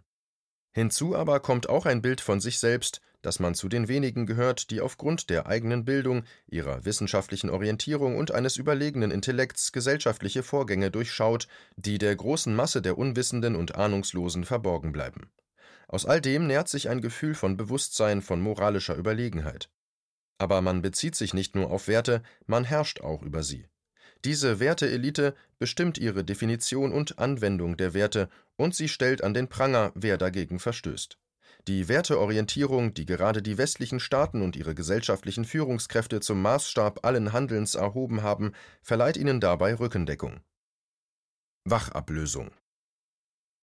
Hinzu 0.79 1.17
aber 1.17 1.41
kommt 1.41 1.69
auch 1.69 1.87
ein 1.87 2.03
Bild 2.03 2.21
von 2.21 2.39
sich 2.39 2.61
selbst, 2.61 3.01
dass 3.21 3.41
man 3.41 3.57
zu 3.57 3.69
den 3.69 3.89
wenigen 3.89 4.27
gehört, 4.27 4.71
die 4.71 4.81
aufgrund 4.81 5.29
der 5.29 5.49
eigenen 5.49 5.85
Bildung, 5.85 6.23
ihrer 6.47 6.85
wissenschaftlichen 6.85 7.51
Orientierung 7.51 8.17
und 8.17 8.31
eines 8.31 8.57
überlegenen 8.57 9.11
Intellekts 9.11 9.73
gesellschaftliche 9.73 10.45
Vorgänge 10.45 10.93
durchschaut, 10.93 11.49
die 11.75 11.99
der 11.99 12.15
großen 12.15 12.55
Masse 12.55 12.81
der 12.81 12.97
Unwissenden 12.97 13.57
und 13.57 13.75
Ahnungslosen 13.75 14.45
verborgen 14.45 14.93
bleiben. 14.93 15.33
Aus 15.89 16.07
all 16.07 16.21
dem 16.21 16.47
nährt 16.47 16.69
sich 16.69 16.89
ein 16.89 17.01
Gefühl 17.01 17.35
von 17.35 17.57
Bewusstsein, 17.57 18.23
von 18.23 18.41
moralischer 18.41 18.95
Überlegenheit. 18.95 19.71
Aber 20.39 20.61
man 20.61 20.81
bezieht 20.81 21.17
sich 21.17 21.35
nicht 21.35 21.57
nur 21.57 21.73
auf 21.73 21.89
Werte, 21.89 22.23
man 22.47 22.63
herrscht 22.63 23.01
auch 23.01 23.23
über 23.25 23.43
sie. 23.43 23.67
Diese 24.25 24.61
Werteelite 24.61 25.35
bestimmt 25.59 25.99
ihre 25.99 26.23
Definition 26.23 26.93
und 26.93 27.19
Anwendung 27.19 27.77
der 27.77 27.95
Werte 27.95 28.29
und 28.59 28.75
sie 28.75 28.89
stellt 28.89 29.25
an 29.25 29.33
den 29.33 29.49
Pranger, 29.49 29.93
wer 29.95 30.19
dagegen 30.19 30.59
verstößt. 30.59 31.19
Die 31.67 31.89
Werteorientierung, 31.89 32.93
die 32.93 33.07
gerade 33.07 33.43
die 33.43 33.57
westlichen 33.57 34.01
Staaten 34.01 34.43
und 34.43 34.57
ihre 34.57 34.75
gesellschaftlichen 34.75 35.45
Führungskräfte 35.45 36.21
zum 36.21 36.43
Maßstab 36.43 37.05
allen 37.05 37.33
Handelns 37.33 37.75
erhoben 37.75 38.23
haben, 38.23 38.53
verleiht 38.83 39.17
ihnen 39.17 39.41
dabei 39.41 39.75
Rückendeckung. 39.75 40.41
Wachablösung 41.65 42.51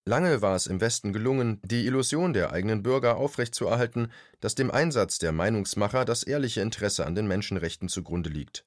Lange 0.08 0.44
war 0.44 0.56
es 0.56 0.68
im 0.68 0.82
Westen 0.82 1.14
gelungen, 1.14 1.60
die 1.64 1.88
Illusion 1.88 2.34
der 2.34 2.52
eigenen 2.52 2.84
Bürger 2.84 3.18
aufrechtzuerhalten, 3.18 4.12
dass 4.40 4.54
dem 4.54 4.70
Einsatz 4.70 5.18
der 5.18 5.32
Meinungsmacher 5.32 6.06
das 6.06 6.22
ehrliche 6.22 6.62
Interesse 6.62 7.08
an 7.08 7.16
den 7.16 7.28
Menschenrechten 7.28 7.90
zugrunde 7.90 8.30
liegt. 8.30 8.66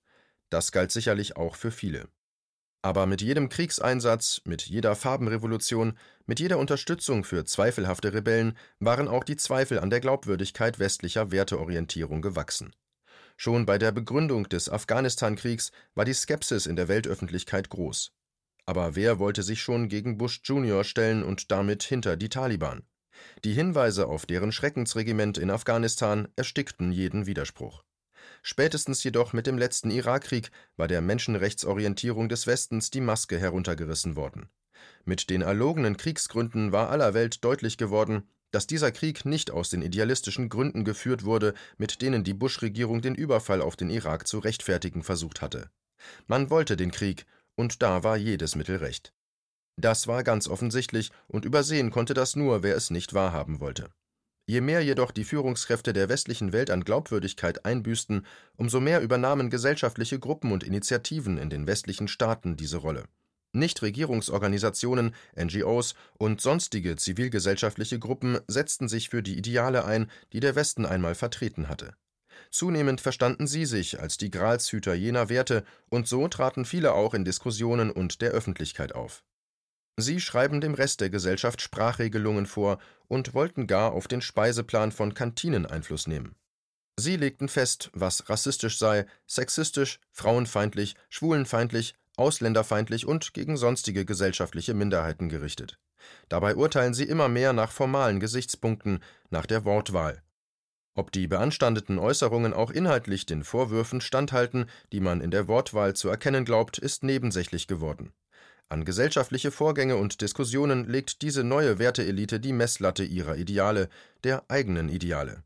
Das 0.50 0.73
galt 0.73 0.90
sicherlich 0.90 1.37
auch 1.37 1.54
für 1.54 1.70
viele. 1.70 2.08
Aber 2.82 3.06
mit 3.06 3.23
jedem 3.23 3.49
Kriegseinsatz, 3.49 4.42
mit 4.44 4.62
jeder 4.62 4.94
Farbenrevolution, 4.94 5.99
mit 6.26 6.38
jeder 6.38 6.58
Unterstützung 6.58 7.25
für 7.25 7.44
zweifelhafte 7.44 8.12
Rebellen 8.12 8.56
waren 8.78 9.08
auch 9.08 9.25
die 9.25 9.37
Zweifel 9.37 9.80
an 9.80 9.90
der 9.90 10.00
Glaubwürdigkeit 10.00 10.78
westlicher 10.78 11.32
Werteorientierung 11.32 12.23
gewachsen. 12.23 12.75
Schon 13.37 13.66
bei 13.66 13.78
der 13.78 13.92
Begründung 13.92 14.49
des 14.49 14.68
Afghanistankriegs 14.68 15.73
war 15.94 16.04
die 16.04 16.12
Skepsis 16.12 16.66
in 16.66 16.76
der 16.76 16.88
Weltöffentlichkeit 16.88 17.68
groß. 17.68 18.12
Aber 18.66 18.97
wer 18.97 19.18
wollte 19.18 19.42
sich 19.42 19.62
schon 19.62 19.88
gegen 19.88 20.18
Bush 20.18 20.40
Junior 20.44 20.85
stellen 20.85 21.23
und 21.23 21.50
damit 21.50 21.82
hinter 21.82 22.16
die 22.16 22.28
Taliban? 22.28 22.82
Die 23.44 23.54
Hinweise 23.54 24.06
auf 24.06 24.26
deren 24.26 24.52
Schreckensregiment 24.52 25.38
in 25.38 25.50
Afghanistan 25.50 26.28
erstickten 26.37 26.92
jeden 26.92 27.26
Widerspruch. 27.26 27.82
Spätestens 28.50 29.05
jedoch 29.05 29.35
mit 29.35 29.47
dem 29.47 29.59
letzten 29.59 29.90
Irakkrieg 29.90 30.50
war 30.78 30.88
der 30.88 31.02
Menschenrechtsorientierung 31.02 32.31
des 32.31 32.47
Westens 32.47 32.90
die 32.90 33.02
Maske 33.02 33.38
heruntergerissen 33.38 34.17
worden. 34.17 34.49
Mit 35.05 35.28
den 35.28 35.43
erlogenen 35.43 35.99
Kriegsgründen 35.99 36.73
war 36.73 36.88
aller 36.88 37.12
Welt 37.12 37.45
deutlich 37.45 37.76
geworden, 37.76 38.26
dass 38.50 38.67
dieser 38.67 38.90
Krieg 38.90 39.26
nicht 39.26 39.50
aus 39.50 39.69
den 39.69 39.83
idealistischen 39.83 40.49
Gründen 40.49 40.85
geführt 40.85 41.26
wurde, 41.26 41.52
mit 41.76 42.00
denen 42.00 42.25
die 42.25 42.33
Bush-Regierung 42.33 43.02
den 43.02 43.14
Überfall 43.14 43.61
auf 43.61 43.76
den 43.76 43.90
Irak 43.90 44.26
zu 44.26 44.38
rechtfertigen 44.38 45.02
versucht 45.02 45.43
hatte. 45.43 45.69
Man 46.26 46.49
wollte 46.49 46.78
den 46.78 46.90
Krieg 46.90 47.26
und 47.55 47.83
da 47.83 48.02
war 48.02 48.17
jedes 48.17 48.57
Mittel 48.57 48.76
recht. 48.76 49.12
Das 49.76 50.07
war 50.07 50.25
ganz 50.25 50.49
offensichtlich, 50.49 51.11
und 51.26 51.45
übersehen 51.45 51.90
konnte 51.90 52.14
das 52.14 52.35
nur, 52.35 52.62
wer 52.62 52.76
es 52.76 52.88
nicht 52.88 53.12
wahrhaben 53.12 53.61
wollte. 53.61 53.90
Je 54.49 54.62
mehr 54.62 54.81
jedoch 54.81 55.11
die 55.11 55.25
Führungskräfte 55.25 55.93
der 55.93 56.09
westlichen 56.09 56.55
Welt 56.55 56.71
an 56.71 56.83
Glaubwürdigkeit 56.83 57.67
einbüßten, 57.67 58.25
umso 58.57 58.81
mehr 58.81 59.02
übernahmen 59.02 59.50
gesellschaftliche 59.50 60.19
Gruppen 60.19 60.52
und 60.52 60.64
Initiativen 60.64 61.37
in 61.37 61.50
den 61.50 61.67
westlichen 61.67 62.09
Staaten 62.09 62.57
diese 62.57 62.78
Rolle. 62.78 63.05
Nichtregierungsorganisationen, 63.52 65.14
NGOs 65.38 65.95
und 66.17 66.40
sonstige 66.40 66.97
zivilgesellschaftliche 66.97 67.99
Gruppen 67.99 68.38
setzten 68.49 68.88
sich 68.88 69.11
für 69.11 69.23
die 69.23 69.37
Ideale 69.37 69.85
ein, 69.85 70.11
die 70.33 70.40
der 70.40 70.55
Westen 70.55 70.87
einmal 70.87 71.14
vertreten 71.14 71.69
hatte. 71.69 71.93
Zunehmend 72.50 73.02
verstanden 73.02 73.47
sie 73.47 73.67
sich 73.67 74.00
als 74.00 74.17
die 74.17 74.31
Gralshüter 74.31 74.95
jener 74.95 75.28
Werte, 75.28 75.62
und 75.90 76.09
so 76.09 76.26
traten 76.26 76.64
viele 76.64 76.95
auch 76.95 77.12
in 77.12 77.26
Diskussionen 77.26 77.90
und 77.90 78.23
der 78.23 78.31
Öffentlichkeit 78.31 78.95
auf. 78.95 79.25
Sie 80.00 80.21
schreiben 80.21 80.61
dem 80.61 80.75
Rest 80.75 81.00
der 81.00 81.11
Gesellschaft 81.11 81.61
Sprachregelungen 81.61 82.47
vor 82.47 82.78
und 83.09 83.35
wollten 83.35 83.67
gar 83.67 83.90
auf 83.90 84.07
den 84.07 84.21
Speiseplan 84.23 84.93
von 84.93 85.12
Kantinen 85.12 85.67
Einfluss 85.67 86.07
nehmen. 86.07 86.37
Sie 86.97 87.17
legten 87.17 87.49
fest, 87.49 87.90
was 87.95 88.31
rassistisch 88.31 88.78
sei, 88.78 89.07
sexistisch, 89.26 89.99
frauenfeindlich, 90.12 90.95
schwulenfeindlich, 91.09 91.97
ausländerfeindlich 92.17 93.07
und 93.07 93.35
gegen 93.35 93.57
sonstige 93.57 94.05
gesellschaftliche 94.05 94.73
Minderheiten 94.73 95.28
gerichtet. 95.28 95.81
Dabei 96.28 96.55
urteilen 96.55 96.95
sie 96.95 97.05
immer 97.05 97.28
mehr 97.28 97.52
nach 97.52 97.73
formalen 97.73 98.21
Gesichtspunkten, 98.21 99.00
nach 99.31 99.47
der 99.47 99.64
Wortwahl. 99.64 100.23
Ob 100.95 101.11
die 101.11 101.26
beanstandeten 101.26 101.99
Äußerungen 101.99 102.55
auch 102.55 102.71
inhaltlich 102.71 103.26
den 103.26 103.43
Vorwürfen 103.43 104.00
standhalten, 104.00 104.67
die 104.93 105.00
man 105.00 105.21
in 105.21 105.33
der 105.33 105.49
Wortwahl 105.49 105.95
zu 105.95 106.09
erkennen 106.09 106.45
glaubt, 106.45 106.78
ist 106.78 107.02
nebensächlich 107.02 107.67
geworden. 107.67 108.12
An 108.68 108.84
gesellschaftliche 108.84 109.50
Vorgänge 109.50 109.96
und 109.96 110.20
Diskussionen 110.20 110.87
legt 110.87 111.22
diese 111.22 111.42
neue 111.42 111.78
Werteelite 111.78 112.38
die 112.38 112.52
Messlatte 112.52 113.04
ihrer 113.04 113.37
Ideale, 113.37 113.88
der 114.25 114.44
eigenen 114.48 114.88
Ideale. 114.88 115.42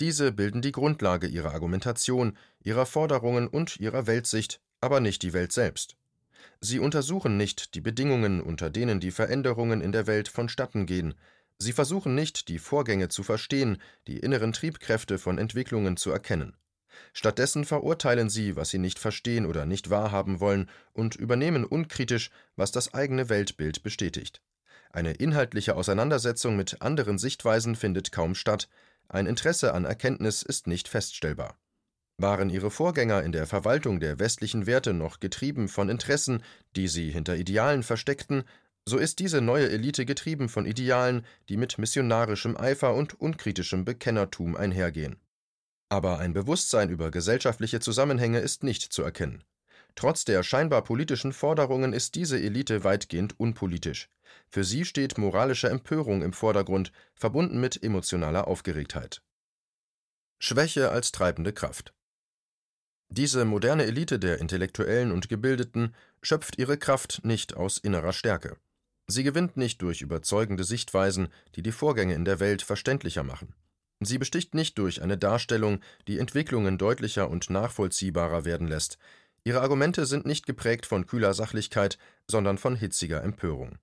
Diese 0.00 0.32
bilden 0.32 0.62
die 0.62 0.72
Grundlage 0.72 1.26
ihrer 1.26 1.52
Argumentation, 1.52 2.36
ihrer 2.62 2.86
Forderungen 2.86 3.48
und 3.48 3.78
ihrer 3.78 4.06
Weltsicht, 4.06 4.60
aber 4.80 5.00
nicht 5.00 5.22
die 5.22 5.32
Welt 5.32 5.52
selbst. 5.52 5.96
Sie 6.60 6.78
untersuchen 6.78 7.36
nicht 7.36 7.74
die 7.74 7.80
Bedingungen, 7.80 8.40
unter 8.40 8.70
denen 8.70 9.00
die 9.00 9.10
Veränderungen 9.10 9.80
in 9.80 9.92
der 9.92 10.06
Welt 10.06 10.28
vonstatten 10.28 10.86
gehen, 10.86 11.14
Sie 11.58 11.72
versuchen 11.72 12.14
nicht, 12.14 12.48
die 12.48 12.58
Vorgänge 12.58 13.08
zu 13.08 13.22
verstehen, 13.22 13.78
die 14.06 14.18
inneren 14.18 14.52
Triebkräfte 14.52 15.18
von 15.18 15.38
Entwicklungen 15.38 15.96
zu 15.96 16.10
erkennen. 16.10 16.54
Stattdessen 17.12 17.64
verurteilen 17.64 18.28
sie, 18.30 18.56
was 18.56 18.70
sie 18.70 18.78
nicht 18.78 18.98
verstehen 18.98 19.46
oder 19.46 19.66
nicht 19.66 19.90
wahrhaben 19.90 20.40
wollen, 20.40 20.68
und 20.92 21.16
übernehmen 21.16 21.64
unkritisch, 21.64 22.30
was 22.56 22.72
das 22.72 22.94
eigene 22.94 23.28
Weltbild 23.28 23.82
bestätigt. 23.82 24.42
Eine 24.90 25.12
inhaltliche 25.12 25.76
Auseinandersetzung 25.76 26.56
mit 26.56 26.80
anderen 26.80 27.18
Sichtweisen 27.18 27.76
findet 27.76 28.12
kaum 28.12 28.34
statt, 28.34 28.68
ein 29.08 29.26
Interesse 29.26 29.74
an 29.74 29.84
Erkenntnis 29.84 30.42
ist 30.42 30.66
nicht 30.66 30.88
feststellbar. 30.88 31.56
Waren 32.18 32.48
ihre 32.48 32.70
Vorgänger 32.70 33.22
in 33.22 33.32
der 33.32 33.46
Verwaltung 33.46 34.00
der 34.00 34.18
westlichen 34.18 34.66
Werte 34.66 34.94
noch 34.94 35.20
getrieben 35.20 35.68
von 35.68 35.88
Interessen, 35.88 36.42
die 36.74 36.88
sie 36.88 37.10
hinter 37.10 37.36
Idealen 37.36 37.82
versteckten, 37.82 38.44
so 38.88 38.98
ist 38.98 39.18
diese 39.18 39.40
neue 39.40 39.68
Elite 39.68 40.06
getrieben 40.06 40.48
von 40.48 40.64
Idealen, 40.64 41.26
die 41.48 41.56
mit 41.56 41.76
missionarischem 41.76 42.56
Eifer 42.56 42.94
und 42.94 43.20
unkritischem 43.20 43.84
Bekennertum 43.84 44.56
einhergehen. 44.56 45.16
Aber 45.88 46.18
ein 46.18 46.32
Bewusstsein 46.32 46.90
über 46.90 47.10
gesellschaftliche 47.10 47.80
Zusammenhänge 47.80 48.40
ist 48.40 48.64
nicht 48.64 48.92
zu 48.92 49.02
erkennen. 49.02 49.44
Trotz 49.94 50.24
der 50.24 50.42
scheinbar 50.42 50.82
politischen 50.82 51.32
Forderungen 51.32 51.92
ist 51.92 52.16
diese 52.16 52.38
Elite 52.38 52.84
weitgehend 52.84 53.38
unpolitisch. 53.38 54.10
Für 54.50 54.64
sie 54.64 54.84
steht 54.84 55.16
moralische 55.16 55.68
Empörung 55.68 56.22
im 56.22 56.32
Vordergrund, 56.32 56.92
verbunden 57.14 57.60
mit 57.60 57.82
emotionaler 57.82 58.46
Aufgeregtheit. 58.46 59.22
Schwäche 60.38 60.90
als 60.90 61.12
treibende 61.12 61.52
Kraft 61.52 61.94
Diese 63.08 63.44
moderne 63.44 63.84
Elite 63.84 64.18
der 64.18 64.38
Intellektuellen 64.38 65.12
und 65.12 65.30
Gebildeten 65.30 65.94
schöpft 66.20 66.58
ihre 66.58 66.76
Kraft 66.76 67.24
nicht 67.24 67.56
aus 67.56 67.78
innerer 67.78 68.12
Stärke. 68.12 68.58
Sie 69.06 69.22
gewinnt 69.22 69.56
nicht 69.56 69.80
durch 69.80 70.02
überzeugende 70.02 70.64
Sichtweisen, 70.64 71.28
die 71.54 71.62
die 71.62 71.72
Vorgänge 71.72 72.14
in 72.14 72.24
der 72.24 72.40
Welt 72.40 72.60
verständlicher 72.60 73.22
machen. 73.22 73.54
Sie 74.00 74.18
besticht 74.18 74.54
nicht 74.54 74.78
durch 74.78 75.02
eine 75.02 75.16
Darstellung, 75.16 75.80
die 76.06 76.18
Entwicklungen 76.18 76.76
deutlicher 76.76 77.30
und 77.30 77.48
nachvollziehbarer 77.48 78.44
werden 78.44 78.68
lässt. 78.68 78.98
Ihre 79.44 79.60
Argumente 79.60 80.06
sind 80.06 80.26
nicht 80.26 80.46
geprägt 80.46 80.86
von 80.86 81.06
kühler 81.06 81.32
Sachlichkeit, 81.32 81.98
sondern 82.28 82.58
von 82.58 82.76
hitziger 82.76 83.22
Empörung. 83.22 83.78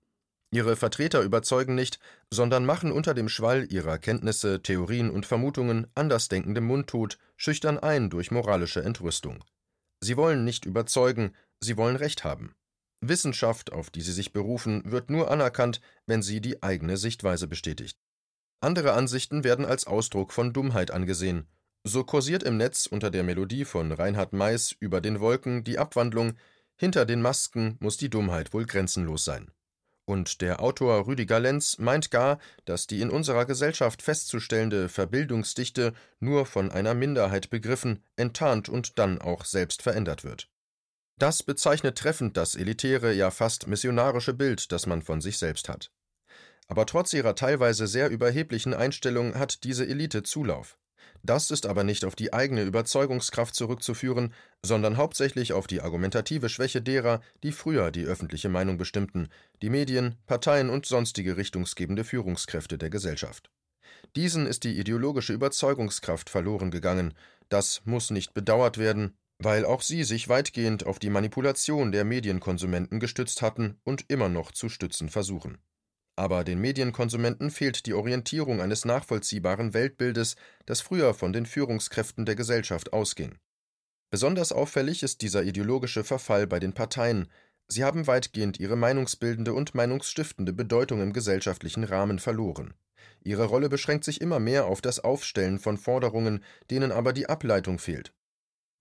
Ihre 0.52 0.76
Vertreter 0.76 1.22
überzeugen 1.22 1.74
nicht, 1.74 2.00
sondern 2.30 2.64
machen 2.64 2.92
unter 2.92 3.16
dem 3.16 3.28
Schwall 3.28 3.66
ihrer 3.72 3.98
Kenntnisse, 3.98 4.62
Theorien 4.62 5.10
und 5.10 5.26
Vermutungen 5.26 5.88
Andersdenkende 5.96 6.62
mundtot, 6.62 7.18
schüchtern 7.38 7.80
ein 7.80 8.12
durch 8.12 8.30
moralische 8.30 8.84
Entrüstung. 8.84 9.44
Sie 10.00 10.16
wollen 10.16 10.44
nicht 10.44 10.66
überzeugen, 10.66 11.34
sie 11.60 11.76
wollen 11.76 11.96
Recht 11.96 12.24
haben. 12.24 12.54
Wissenschaft, 13.02 13.72
auf 13.72 13.90
die 13.90 14.02
sie 14.02 14.12
sich 14.12 14.32
berufen, 14.32 14.84
wird 14.86 15.10
nur 15.10 15.32
anerkannt, 15.32 15.82
wenn 16.06 16.22
sie 16.22 16.40
die 16.40 16.62
eigene 16.62 16.98
Sichtweise 16.98 17.48
bestätigt. 17.48 17.98
Andere 18.64 18.94
Ansichten 18.94 19.44
werden 19.44 19.66
als 19.66 19.88
Ausdruck 19.88 20.32
von 20.32 20.54
Dummheit 20.54 20.90
angesehen. 20.90 21.48
So 21.84 22.06
kursiert 22.06 22.44
im 22.44 22.56
Netz 22.56 22.86
unter 22.86 23.12
der 23.12 23.24
Melodie 23.24 23.66
von 23.66 23.92
Reinhard 23.92 24.32
Mais 24.32 24.74
über 24.80 25.02
den 25.02 25.20
Wolken 25.20 25.66
die 25.66 25.78
Abwandlung 25.78 26.36
Hinter 26.78 27.06
den 27.06 27.22
Masken 27.22 27.76
muss 27.82 27.98
die 27.98 28.10
Dummheit 28.10 28.54
wohl 28.54 28.66
grenzenlos 28.66 29.26
sein. 29.26 29.52
Und 30.06 30.42
der 30.42 30.62
Autor 30.62 31.08
Rüdiger 31.08 31.42
Lenz 31.42 31.78
meint 31.78 32.10
gar, 32.10 32.40
dass 32.64 32.88
die 32.88 33.02
in 33.02 33.10
unserer 33.10 33.46
Gesellschaft 33.46 34.02
festzustellende 34.02 34.88
Verbildungsdichte 34.88 35.94
nur 36.22 36.46
von 36.46 36.72
einer 36.72 36.94
Minderheit 36.94 37.50
begriffen, 37.50 38.02
enttarnt 38.16 38.70
und 38.70 38.98
dann 38.98 39.20
auch 39.20 39.44
selbst 39.44 39.82
verändert 39.82 40.24
wird. 40.24 40.50
Das 41.18 41.44
bezeichnet 41.44 41.98
treffend 41.98 42.38
das 42.38 42.56
elitäre, 42.56 43.14
ja 43.14 43.30
fast 43.30 43.68
missionarische 43.68 44.34
Bild, 44.34 44.72
das 44.72 44.88
man 44.88 45.02
von 45.02 45.20
sich 45.20 45.38
selbst 45.38 45.68
hat. 45.68 45.92
Aber 46.68 46.86
trotz 46.86 47.14
ihrer 47.14 47.36
teilweise 47.36 47.88
sehr 47.88 48.10
überheblichen 48.10 48.74
Einstellung 48.74 49.36
hat 49.36 49.64
diese 49.64 49.86
Elite 49.88 50.24
Zulauf. 50.24 50.78
Das 51.26 51.52
ist 51.52 51.66
aber 51.66 51.84
nicht 51.84 52.04
auf 52.04 52.16
die 52.16 52.34
eigene 52.34 52.64
Überzeugungskraft 52.64 53.56
zurückzuführen, 53.56 54.34
sondern 54.62 54.98
hauptsächlich 54.98 55.54
auf 55.54 55.68
die 55.68 55.82
argumentative 55.82 56.50
Schwäche 56.50 56.82
derer, 56.82 57.22
die 57.44 57.54
früher 57.54 57.92
die 57.92 58.04
öffentliche 58.04 58.50
Meinung 58.50 58.78
bestimmten, 58.78 59.30
die 59.62 59.70
Medien, 59.70 60.16
Parteien 60.26 60.70
und 60.70 60.86
sonstige 60.86 61.38
richtungsgebende 61.38 62.04
Führungskräfte 62.04 62.78
der 62.78 62.90
Gesellschaft. 62.90 63.50
Diesen 64.18 64.46
ist 64.46 64.66
die 64.66 64.78
ideologische 64.78 65.34
Überzeugungskraft 65.34 66.30
verloren 66.30 66.72
gegangen, 66.72 67.14
das 67.48 67.82
muss 67.86 68.10
nicht 68.10 68.34
bedauert 68.34 68.78
werden, 68.78 69.16
weil 69.40 69.66
auch 69.66 69.82
sie 69.82 70.04
sich 70.04 70.28
weitgehend 70.28 70.86
auf 70.86 71.00
die 71.00 71.10
Manipulation 71.10 71.92
der 71.92 72.04
Medienkonsumenten 72.04 73.00
gestützt 73.00 73.42
hatten 73.42 73.80
und 73.84 74.06
immer 74.10 74.30
noch 74.30 74.52
zu 74.52 74.70
stützen 74.70 75.10
versuchen. 75.10 75.58
Aber 76.16 76.44
den 76.44 76.60
Medienkonsumenten 76.60 77.50
fehlt 77.50 77.86
die 77.86 77.94
Orientierung 77.94 78.62
eines 78.62 78.86
nachvollziehbaren 78.86 79.74
Weltbildes, 79.74 80.36
das 80.66 80.82
früher 80.82 81.14
von 81.14 81.34
den 81.34 81.46
Führungskräften 81.46 82.26
der 82.26 82.36
Gesellschaft 82.36 82.94
ausging. 82.94 83.38
Besonders 84.12 84.52
auffällig 84.52 85.02
ist 85.02 85.24
dieser 85.24 85.44
ideologische 85.44 86.04
Verfall 86.04 86.46
bei 86.46 86.60
den 86.60 86.74
Parteien. 86.74 87.30
Sie 87.68 87.84
haben 87.84 88.06
weitgehend 88.06 88.60
ihre 88.60 88.76
meinungsbildende 88.76 89.54
und 89.54 89.74
meinungsstiftende 89.74 90.54
Bedeutung 90.54 91.02
im 91.02 91.14
gesellschaftlichen 91.14 91.84
Rahmen 91.84 92.20
verloren. 92.20 92.76
Ihre 93.24 93.46
Rolle 93.46 93.70
beschränkt 93.70 94.04
sich 94.04 94.22
immer 94.22 94.40
mehr 94.40 94.66
auf 94.66 94.82
das 94.82 95.00
Aufstellen 95.00 95.58
von 95.58 95.78
Forderungen, 95.78 96.44
denen 96.70 96.92
aber 96.92 97.14
die 97.14 97.28
Ableitung 97.28 97.80
fehlt. 97.80 98.14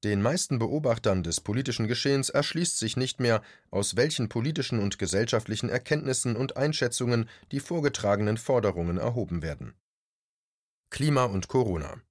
Den 0.05 0.21
meisten 0.21 0.59
Beobachtern 0.59 1.23
des 1.23 1.41
politischen 1.41 1.87
Geschehens 1.87 2.29
erschließt 2.29 2.77
sich 2.77 2.97
nicht 2.97 3.21
mehr, 3.21 3.41
aus 3.71 3.95
welchen 3.95 4.29
politischen 4.29 4.81
und 4.81 4.99
gesellschaftlichen 4.99 5.69
Erkenntnissen 5.69 6.35
und 6.35 6.57
Einschätzungen 6.57 7.29
die 7.53 7.61
vorgetragenen 7.61 8.37
Forderungen 8.37 8.99
erhoben 8.99 9.43
werden. 9.43 9.75
Klima 10.91 11.25
und 11.25 11.47
Corona 11.47 12.03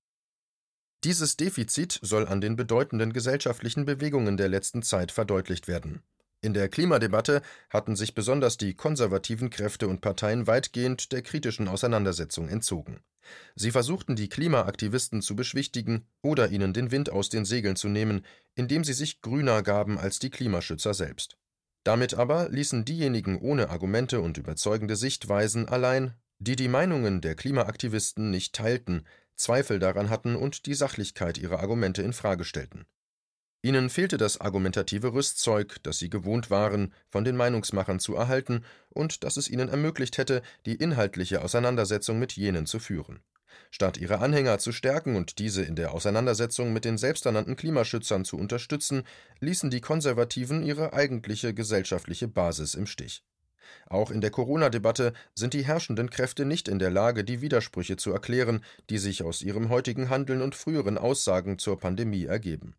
Dieses 1.03 1.35
Defizit 1.35 1.99
soll 2.01 2.27
an 2.27 2.39
den 2.39 2.55
bedeutenden 2.55 3.11
gesellschaftlichen 3.11 3.83
Bewegungen 3.85 4.37
der 4.37 4.47
letzten 4.47 4.83
Zeit 4.83 5.11
verdeutlicht 5.11 5.67
werden. 5.67 6.01
In 6.43 6.55
der 6.55 6.69
Klimadebatte 6.69 7.43
hatten 7.69 7.95
sich 7.95 8.15
besonders 8.15 8.57
die 8.57 8.73
konservativen 8.73 9.51
Kräfte 9.51 9.87
und 9.87 10.01
Parteien 10.01 10.47
weitgehend 10.47 11.11
der 11.11 11.21
kritischen 11.21 11.67
Auseinandersetzung 11.67 12.49
entzogen. 12.49 13.01
Sie 13.55 13.69
versuchten 13.69 14.15
die 14.15 14.27
Klimaaktivisten 14.27 15.21
zu 15.21 15.35
beschwichtigen 15.35 16.07
oder 16.23 16.49
ihnen 16.49 16.73
den 16.73 16.89
Wind 16.89 17.11
aus 17.11 17.29
den 17.29 17.45
Segeln 17.45 17.75
zu 17.75 17.89
nehmen, 17.89 18.25
indem 18.55 18.83
sie 18.83 18.93
sich 18.93 19.21
grüner 19.21 19.61
gaben 19.61 19.99
als 19.99 20.17
die 20.17 20.31
Klimaschützer 20.31 20.95
selbst. 20.95 21.37
Damit 21.83 22.15
aber 22.15 22.49
ließen 22.49 22.85
diejenigen 22.85 23.39
ohne 23.39 23.69
Argumente 23.69 24.19
und 24.19 24.39
überzeugende 24.39 24.95
Sichtweisen 24.95 25.67
allein, 25.67 26.15
die 26.39 26.55
die 26.55 26.67
Meinungen 26.67 27.21
der 27.21 27.35
Klimaaktivisten 27.35 28.31
nicht 28.31 28.55
teilten, 28.55 29.05
Zweifel 29.35 29.77
daran 29.77 30.09
hatten 30.09 30.35
und 30.35 30.65
die 30.65 30.73
Sachlichkeit 30.73 31.37
ihrer 31.37 31.59
Argumente 31.59 32.01
in 32.01 32.13
Frage 32.13 32.45
stellten. 32.45 32.85
Ihnen 33.63 33.91
fehlte 33.91 34.17
das 34.17 34.41
argumentative 34.41 35.13
Rüstzeug, 35.13 35.77
das 35.83 35.99
sie 35.99 36.09
gewohnt 36.09 36.49
waren, 36.49 36.93
von 37.09 37.23
den 37.23 37.37
Meinungsmachern 37.37 37.99
zu 37.99 38.15
erhalten 38.15 38.65
und 38.89 39.23
das 39.23 39.37
es 39.37 39.49
ihnen 39.49 39.69
ermöglicht 39.69 40.17
hätte, 40.17 40.41
die 40.65 40.75
inhaltliche 40.75 41.43
Auseinandersetzung 41.43 42.17
mit 42.17 42.33
jenen 42.33 42.65
zu 42.65 42.79
führen. 42.79 43.19
Statt 43.69 43.97
ihre 43.97 44.17
Anhänger 44.19 44.57
zu 44.57 44.71
stärken 44.71 45.15
und 45.15 45.37
diese 45.37 45.61
in 45.61 45.75
der 45.75 45.93
Auseinandersetzung 45.93 46.73
mit 46.73 46.85
den 46.85 46.97
selbsternannten 46.97 47.55
Klimaschützern 47.55 48.25
zu 48.25 48.37
unterstützen, 48.37 49.03
ließen 49.39 49.69
die 49.69 49.81
Konservativen 49.81 50.63
ihre 50.63 50.93
eigentliche 50.93 51.53
gesellschaftliche 51.53 52.27
Basis 52.27 52.73
im 52.73 52.87
Stich. 52.87 53.23
Auch 53.87 54.09
in 54.09 54.21
der 54.21 54.31
Corona-Debatte 54.31 55.13
sind 55.35 55.53
die 55.53 55.65
herrschenden 55.65 56.09
Kräfte 56.09 56.45
nicht 56.45 56.67
in 56.67 56.79
der 56.79 56.89
Lage, 56.89 57.23
die 57.23 57.41
Widersprüche 57.41 57.95
zu 57.95 58.11
erklären, 58.11 58.63
die 58.89 58.97
sich 58.97 59.23
aus 59.23 59.41
ihrem 59.43 59.69
heutigen 59.69 60.09
Handeln 60.09 60.41
und 60.41 60.55
früheren 60.55 60.97
Aussagen 60.97 61.59
zur 61.59 61.79
Pandemie 61.79 62.25
ergeben. 62.25 62.75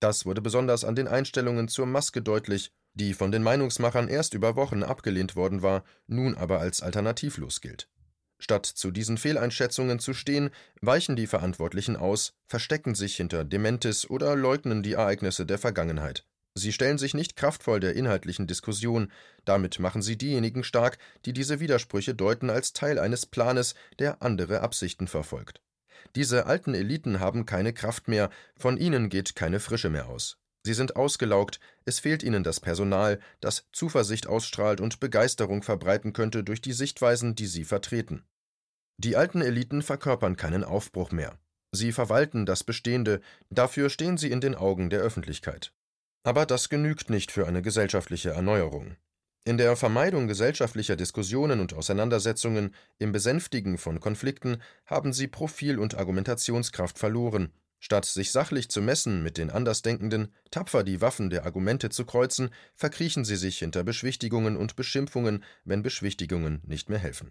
Das 0.00 0.26
wurde 0.26 0.42
besonders 0.42 0.84
an 0.84 0.96
den 0.96 1.08
Einstellungen 1.08 1.68
zur 1.68 1.86
Maske 1.86 2.22
deutlich, 2.22 2.72
die 2.94 3.14
von 3.14 3.32
den 3.32 3.42
Meinungsmachern 3.42 4.08
erst 4.08 4.34
über 4.34 4.56
Wochen 4.56 4.82
abgelehnt 4.82 5.36
worden 5.36 5.62
war, 5.62 5.84
nun 6.06 6.34
aber 6.34 6.60
als 6.60 6.82
alternativlos 6.82 7.60
gilt. 7.60 7.88
Statt 8.38 8.66
zu 8.66 8.90
diesen 8.90 9.16
Fehleinschätzungen 9.16 9.98
zu 9.98 10.12
stehen, 10.12 10.50
weichen 10.80 11.16
die 11.16 11.26
Verantwortlichen 11.26 11.96
aus, 11.96 12.34
verstecken 12.46 12.94
sich 12.94 13.16
hinter 13.16 13.44
Dementis 13.44 14.08
oder 14.08 14.36
leugnen 14.36 14.82
die 14.82 14.92
Ereignisse 14.92 15.46
der 15.46 15.58
Vergangenheit. 15.58 16.26
Sie 16.56 16.72
stellen 16.72 16.98
sich 16.98 17.14
nicht 17.14 17.34
kraftvoll 17.34 17.80
der 17.80 17.96
inhaltlichen 17.96 18.46
Diskussion, 18.46 19.10
damit 19.44 19.80
machen 19.80 20.02
sie 20.02 20.16
diejenigen 20.16 20.62
stark, 20.62 20.98
die 21.24 21.32
diese 21.32 21.58
Widersprüche 21.58 22.14
deuten 22.14 22.48
als 22.48 22.72
Teil 22.72 22.98
eines 23.00 23.26
Planes, 23.26 23.74
der 23.98 24.22
andere 24.22 24.60
Absichten 24.60 25.08
verfolgt. 25.08 25.63
Diese 26.14 26.46
alten 26.46 26.74
Eliten 26.74 27.20
haben 27.20 27.46
keine 27.46 27.72
Kraft 27.72 28.08
mehr, 28.08 28.30
von 28.56 28.76
ihnen 28.76 29.08
geht 29.08 29.34
keine 29.34 29.60
Frische 29.60 29.90
mehr 29.90 30.08
aus. 30.08 30.38
Sie 30.66 30.74
sind 30.74 30.96
ausgelaugt, 30.96 31.60
es 31.84 31.98
fehlt 31.98 32.22
ihnen 32.22 32.42
das 32.42 32.58
Personal, 32.58 33.20
das 33.40 33.66
Zuversicht 33.72 34.26
ausstrahlt 34.26 34.80
und 34.80 34.98
Begeisterung 34.98 35.62
verbreiten 35.62 36.14
könnte 36.14 36.42
durch 36.42 36.62
die 36.62 36.72
Sichtweisen, 36.72 37.34
die 37.34 37.46
sie 37.46 37.64
vertreten. 37.64 38.24
Die 38.96 39.16
alten 39.16 39.42
Eliten 39.42 39.82
verkörpern 39.82 40.36
keinen 40.36 40.64
Aufbruch 40.64 41.10
mehr. 41.10 41.38
Sie 41.72 41.92
verwalten 41.92 42.46
das 42.46 42.64
Bestehende, 42.64 43.20
dafür 43.50 43.90
stehen 43.90 44.16
sie 44.16 44.30
in 44.30 44.40
den 44.40 44.54
Augen 44.54 44.88
der 44.88 45.00
Öffentlichkeit. 45.00 45.72
Aber 46.22 46.46
das 46.46 46.70
genügt 46.70 47.10
nicht 47.10 47.30
für 47.30 47.46
eine 47.46 47.60
gesellschaftliche 47.60 48.30
Erneuerung. 48.30 48.96
In 49.46 49.58
der 49.58 49.76
Vermeidung 49.76 50.26
gesellschaftlicher 50.26 50.96
Diskussionen 50.96 51.60
und 51.60 51.74
Auseinandersetzungen, 51.74 52.74
im 52.98 53.12
Besänftigen 53.12 53.76
von 53.76 54.00
Konflikten 54.00 54.62
haben 54.86 55.12
sie 55.12 55.28
Profil 55.28 55.78
und 55.78 55.94
Argumentationskraft 55.94 56.98
verloren. 56.98 57.52
Statt 57.78 58.06
sich 58.06 58.32
sachlich 58.32 58.70
zu 58.70 58.80
messen 58.80 59.22
mit 59.22 59.36
den 59.36 59.50
Andersdenkenden, 59.50 60.32
tapfer 60.50 60.82
die 60.82 61.02
Waffen 61.02 61.28
der 61.28 61.44
Argumente 61.44 61.90
zu 61.90 62.06
kreuzen, 62.06 62.48
verkriechen 62.74 63.26
sie 63.26 63.36
sich 63.36 63.58
hinter 63.58 63.84
Beschwichtigungen 63.84 64.56
und 64.56 64.76
Beschimpfungen, 64.76 65.44
wenn 65.66 65.82
Beschwichtigungen 65.82 66.62
nicht 66.64 66.88
mehr 66.88 66.98
helfen. 66.98 67.30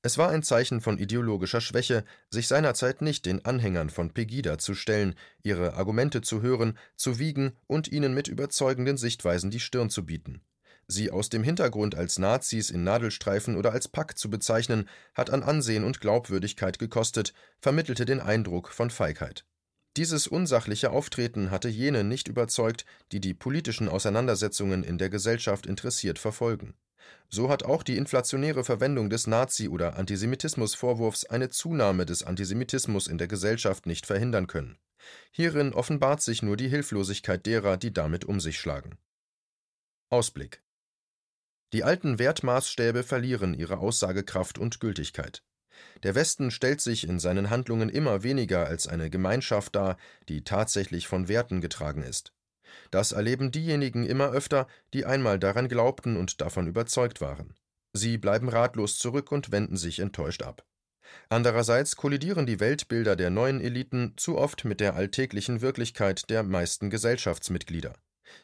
Es 0.00 0.16
war 0.16 0.30
ein 0.30 0.42
Zeichen 0.42 0.80
von 0.80 0.96
ideologischer 0.96 1.60
Schwäche, 1.60 2.04
sich 2.30 2.48
seinerzeit 2.48 3.02
nicht 3.02 3.26
den 3.26 3.44
Anhängern 3.44 3.90
von 3.90 4.14
Pegida 4.14 4.56
zu 4.56 4.74
stellen, 4.74 5.14
ihre 5.42 5.74
Argumente 5.74 6.22
zu 6.22 6.40
hören, 6.40 6.78
zu 6.96 7.18
wiegen 7.18 7.52
und 7.66 7.86
ihnen 7.86 8.14
mit 8.14 8.28
überzeugenden 8.28 8.96
Sichtweisen 8.96 9.50
die 9.50 9.60
Stirn 9.60 9.90
zu 9.90 10.06
bieten. 10.06 10.40
Sie 10.90 11.12
aus 11.12 11.28
dem 11.28 11.44
Hintergrund 11.44 11.94
als 11.94 12.18
Nazis 12.18 12.68
in 12.68 12.82
Nadelstreifen 12.82 13.56
oder 13.56 13.70
als 13.70 13.86
Pack 13.86 14.18
zu 14.18 14.28
bezeichnen, 14.28 14.88
hat 15.14 15.30
an 15.30 15.44
Ansehen 15.44 15.84
und 15.84 16.00
Glaubwürdigkeit 16.00 16.80
gekostet, 16.80 17.32
vermittelte 17.60 18.04
den 18.04 18.18
Eindruck 18.18 18.70
von 18.70 18.90
Feigheit. 18.90 19.44
Dieses 19.96 20.26
unsachliche 20.26 20.90
Auftreten 20.90 21.52
hatte 21.52 21.68
jene 21.68 22.02
nicht 22.02 22.26
überzeugt, 22.26 22.86
die 23.12 23.20
die 23.20 23.34
politischen 23.34 23.88
Auseinandersetzungen 23.88 24.82
in 24.82 24.98
der 24.98 25.10
Gesellschaft 25.10 25.64
interessiert 25.64 26.18
verfolgen. 26.18 26.74
So 27.28 27.48
hat 27.48 27.62
auch 27.62 27.84
die 27.84 27.96
inflationäre 27.96 28.64
Verwendung 28.64 29.10
des 29.10 29.28
Nazi- 29.28 29.68
oder 29.68 29.96
Antisemitismusvorwurfs 29.96 31.24
eine 31.24 31.50
Zunahme 31.50 32.04
des 32.04 32.24
Antisemitismus 32.24 33.06
in 33.06 33.18
der 33.18 33.28
Gesellschaft 33.28 33.86
nicht 33.86 34.06
verhindern 34.06 34.48
können. 34.48 34.76
Hierin 35.30 35.72
offenbart 35.72 36.20
sich 36.20 36.42
nur 36.42 36.56
die 36.56 36.68
Hilflosigkeit 36.68 37.46
derer, 37.46 37.76
die 37.76 37.92
damit 37.92 38.24
um 38.24 38.40
sich 38.40 38.58
schlagen. 38.58 38.98
Ausblick 40.08 40.62
die 41.72 41.84
alten 41.84 42.18
Wertmaßstäbe 42.18 43.02
verlieren 43.02 43.54
ihre 43.54 43.78
Aussagekraft 43.78 44.58
und 44.58 44.80
Gültigkeit. 44.80 45.42
Der 46.02 46.14
Westen 46.14 46.50
stellt 46.50 46.80
sich 46.80 47.08
in 47.08 47.18
seinen 47.18 47.50
Handlungen 47.50 47.88
immer 47.88 48.22
weniger 48.22 48.66
als 48.66 48.86
eine 48.86 49.10
Gemeinschaft 49.10 49.74
dar, 49.76 49.96
die 50.28 50.44
tatsächlich 50.44 51.06
von 51.06 51.28
Werten 51.28 51.60
getragen 51.60 52.02
ist. 52.02 52.32
Das 52.90 53.12
erleben 53.12 53.50
diejenigen 53.50 54.06
immer 54.06 54.30
öfter, 54.30 54.66
die 54.94 55.04
einmal 55.04 55.38
daran 55.38 55.68
glaubten 55.68 56.16
und 56.16 56.40
davon 56.40 56.66
überzeugt 56.66 57.20
waren. 57.20 57.54
Sie 57.92 58.18
bleiben 58.18 58.48
ratlos 58.48 58.98
zurück 58.98 59.32
und 59.32 59.50
wenden 59.50 59.76
sich 59.76 59.98
enttäuscht 59.98 60.42
ab. 60.42 60.64
Andererseits 61.28 61.96
kollidieren 61.96 62.46
die 62.46 62.60
Weltbilder 62.60 63.16
der 63.16 63.30
neuen 63.30 63.60
Eliten 63.60 64.14
zu 64.16 64.38
oft 64.38 64.64
mit 64.64 64.80
der 64.80 64.94
alltäglichen 64.94 65.60
Wirklichkeit 65.60 66.30
der 66.30 66.44
meisten 66.44 66.90
Gesellschaftsmitglieder. 66.90 67.94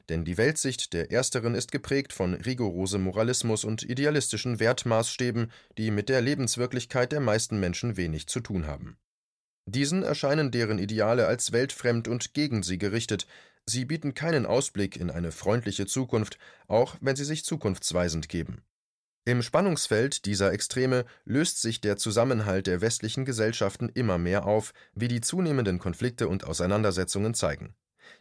Denn 0.08 0.24
die 0.24 0.38
Weltsicht 0.38 0.92
der 0.92 1.10
Ersteren 1.10 1.54
ist 1.54 1.72
geprägt 1.72 2.12
von 2.12 2.34
rigorosem 2.34 3.02
Moralismus 3.02 3.64
und 3.64 3.82
idealistischen 3.82 4.60
Wertmaßstäben, 4.60 5.50
die 5.78 5.90
mit 5.90 6.08
der 6.08 6.20
Lebenswirklichkeit 6.20 7.12
der 7.12 7.20
meisten 7.20 7.58
Menschen 7.60 7.96
wenig 7.96 8.26
zu 8.26 8.40
tun 8.40 8.66
haben. 8.66 8.96
Diesen 9.68 10.02
erscheinen 10.02 10.52
deren 10.52 10.78
Ideale 10.78 11.26
als 11.26 11.50
weltfremd 11.52 12.06
und 12.06 12.34
gegen 12.34 12.62
sie 12.62 12.78
gerichtet, 12.78 13.26
sie 13.66 13.84
bieten 13.84 14.14
keinen 14.14 14.46
Ausblick 14.46 14.96
in 14.96 15.10
eine 15.10 15.32
freundliche 15.32 15.86
Zukunft, 15.86 16.38
auch 16.68 16.96
wenn 17.00 17.16
sie 17.16 17.24
sich 17.24 17.44
zukunftsweisend 17.44 18.28
geben. 18.28 18.62
Im 19.28 19.42
Spannungsfeld 19.42 20.24
dieser 20.24 20.52
Extreme 20.52 21.04
löst 21.24 21.60
sich 21.60 21.80
der 21.80 21.96
Zusammenhalt 21.96 22.68
der 22.68 22.80
westlichen 22.80 23.24
Gesellschaften 23.24 23.88
immer 23.88 24.18
mehr 24.18 24.46
auf, 24.46 24.72
wie 24.94 25.08
die 25.08 25.20
zunehmenden 25.20 25.80
Konflikte 25.80 26.28
und 26.28 26.44
Auseinandersetzungen 26.44 27.34
zeigen. 27.34 27.74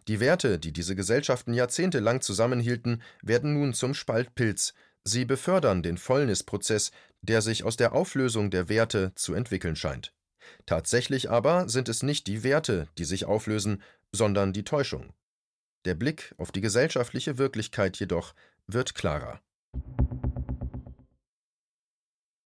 Die 0.07 0.19
Werte, 0.19 0.59
die 0.59 0.71
diese 0.71 0.95
Gesellschaften 0.95 1.53
jahrzehntelang 1.53 2.21
zusammenhielten, 2.21 3.01
werden 3.21 3.53
nun 3.53 3.73
zum 3.73 3.93
Spaltpilz. 3.93 4.73
Sie 5.03 5.25
befördern 5.25 5.83
den 5.83 5.97
Fäulnisprozess, 5.97 6.91
der 7.21 7.41
sich 7.41 7.63
aus 7.63 7.77
der 7.77 7.93
Auflösung 7.93 8.51
der 8.51 8.69
Werte 8.69 9.13
zu 9.15 9.33
entwickeln 9.33 9.75
scheint. 9.75 10.13
Tatsächlich 10.65 11.29
aber 11.29 11.69
sind 11.69 11.89
es 11.89 12.03
nicht 12.03 12.27
die 12.27 12.43
Werte, 12.43 12.87
die 12.97 13.05
sich 13.05 13.25
auflösen, 13.25 13.81
sondern 14.11 14.53
die 14.53 14.63
Täuschung. 14.63 15.13
Der 15.85 15.95
Blick 15.95 16.33
auf 16.37 16.51
die 16.51 16.61
gesellschaftliche 16.61 17.37
Wirklichkeit 17.37 17.97
jedoch 17.97 18.33
wird 18.67 18.95
klarer. 18.95 19.41